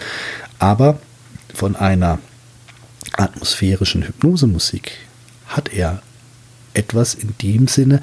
Aber 0.59 0.99
von 1.53 1.75
einer 1.75 2.19
atmosphärischen 3.17 4.03
Hypnosemusik 4.03 4.93
hat 5.47 5.73
er 5.73 6.01
etwas 6.73 7.13
in 7.13 7.33
dem 7.41 7.67
Sinne, 7.67 8.01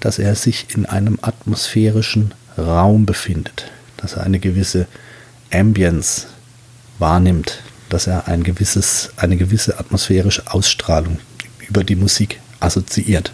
dass 0.00 0.18
er 0.18 0.34
sich 0.34 0.66
in 0.74 0.86
einem 0.86 1.18
atmosphärischen 1.22 2.32
Raum 2.58 3.06
befindet 3.06 3.70
dass 4.00 4.14
er 4.14 4.24
eine 4.24 4.38
gewisse 4.38 4.86
Ambience 5.52 6.26
wahrnimmt, 6.98 7.62
dass 7.88 8.06
er 8.06 8.28
ein 8.28 8.42
gewisses, 8.42 9.10
eine 9.16 9.36
gewisse 9.36 9.78
atmosphärische 9.78 10.52
Ausstrahlung 10.52 11.18
über 11.68 11.84
die 11.84 11.96
Musik 11.96 12.40
assoziiert. 12.60 13.32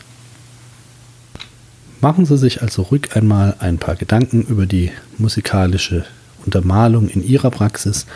Machen 2.01 2.27
Sie 2.27 2.37
sich 2.37 2.62
also 2.62 2.83
ruhig 2.83 3.14
einmal 3.14 3.57
ein 3.59 3.79
paar 3.79 3.96
Gedanken 3.96 4.42
über 4.42 4.66
die 4.66 4.92
musikalische 5.18 6.05
Untermalung 6.44 7.09
in 7.09 7.25
Ihrer 7.25 7.51
Praxis 7.51 8.07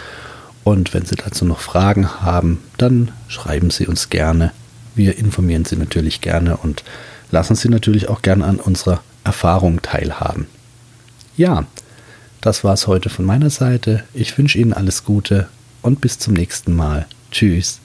und 0.64 0.92
wenn 0.92 1.06
Sie 1.06 1.16
dazu 1.16 1.44
noch 1.44 1.60
Fragen 1.60 2.20
haben, 2.20 2.58
dann 2.76 3.10
schreiben 3.28 3.70
Sie 3.70 3.86
uns 3.86 4.10
gerne. 4.10 4.52
Wir 4.94 5.18
informieren 5.18 5.64
Sie 5.64 5.76
natürlich 5.76 6.20
gerne 6.20 6.56
und 6.56 6.84
lassen 7.30 7.54
Sie 7.54 7.68
natürlich 7.68 8.08
auch 8.08 8.22
gerne 8.22 8.44
an 8.44 8.60
unserer 8.60 9.02
Erfahrung 9.24 9.82
teilhaben. 9.82 10.46
Ja, 11.36 11.64
das 12.40 12.64
war 12.64 12.74
es 12.74 12.86
heute 12.86 13.10
von 13.10 13.24
meiner 13.24 13.50
Seite. 13.50 14.04
Ich 14.14 14.36
wünsche 14.38 14.58
Ihnen 14.58 14.72
alles 14.72 15.04
Gute 15.04 15.48
und 15.82 16.00
bis 16.00 16.18
zum 16.18 16.34
nächsten 16.34 16.74
Mal. 16.74 17.06
Tschüss. 17.30 17.80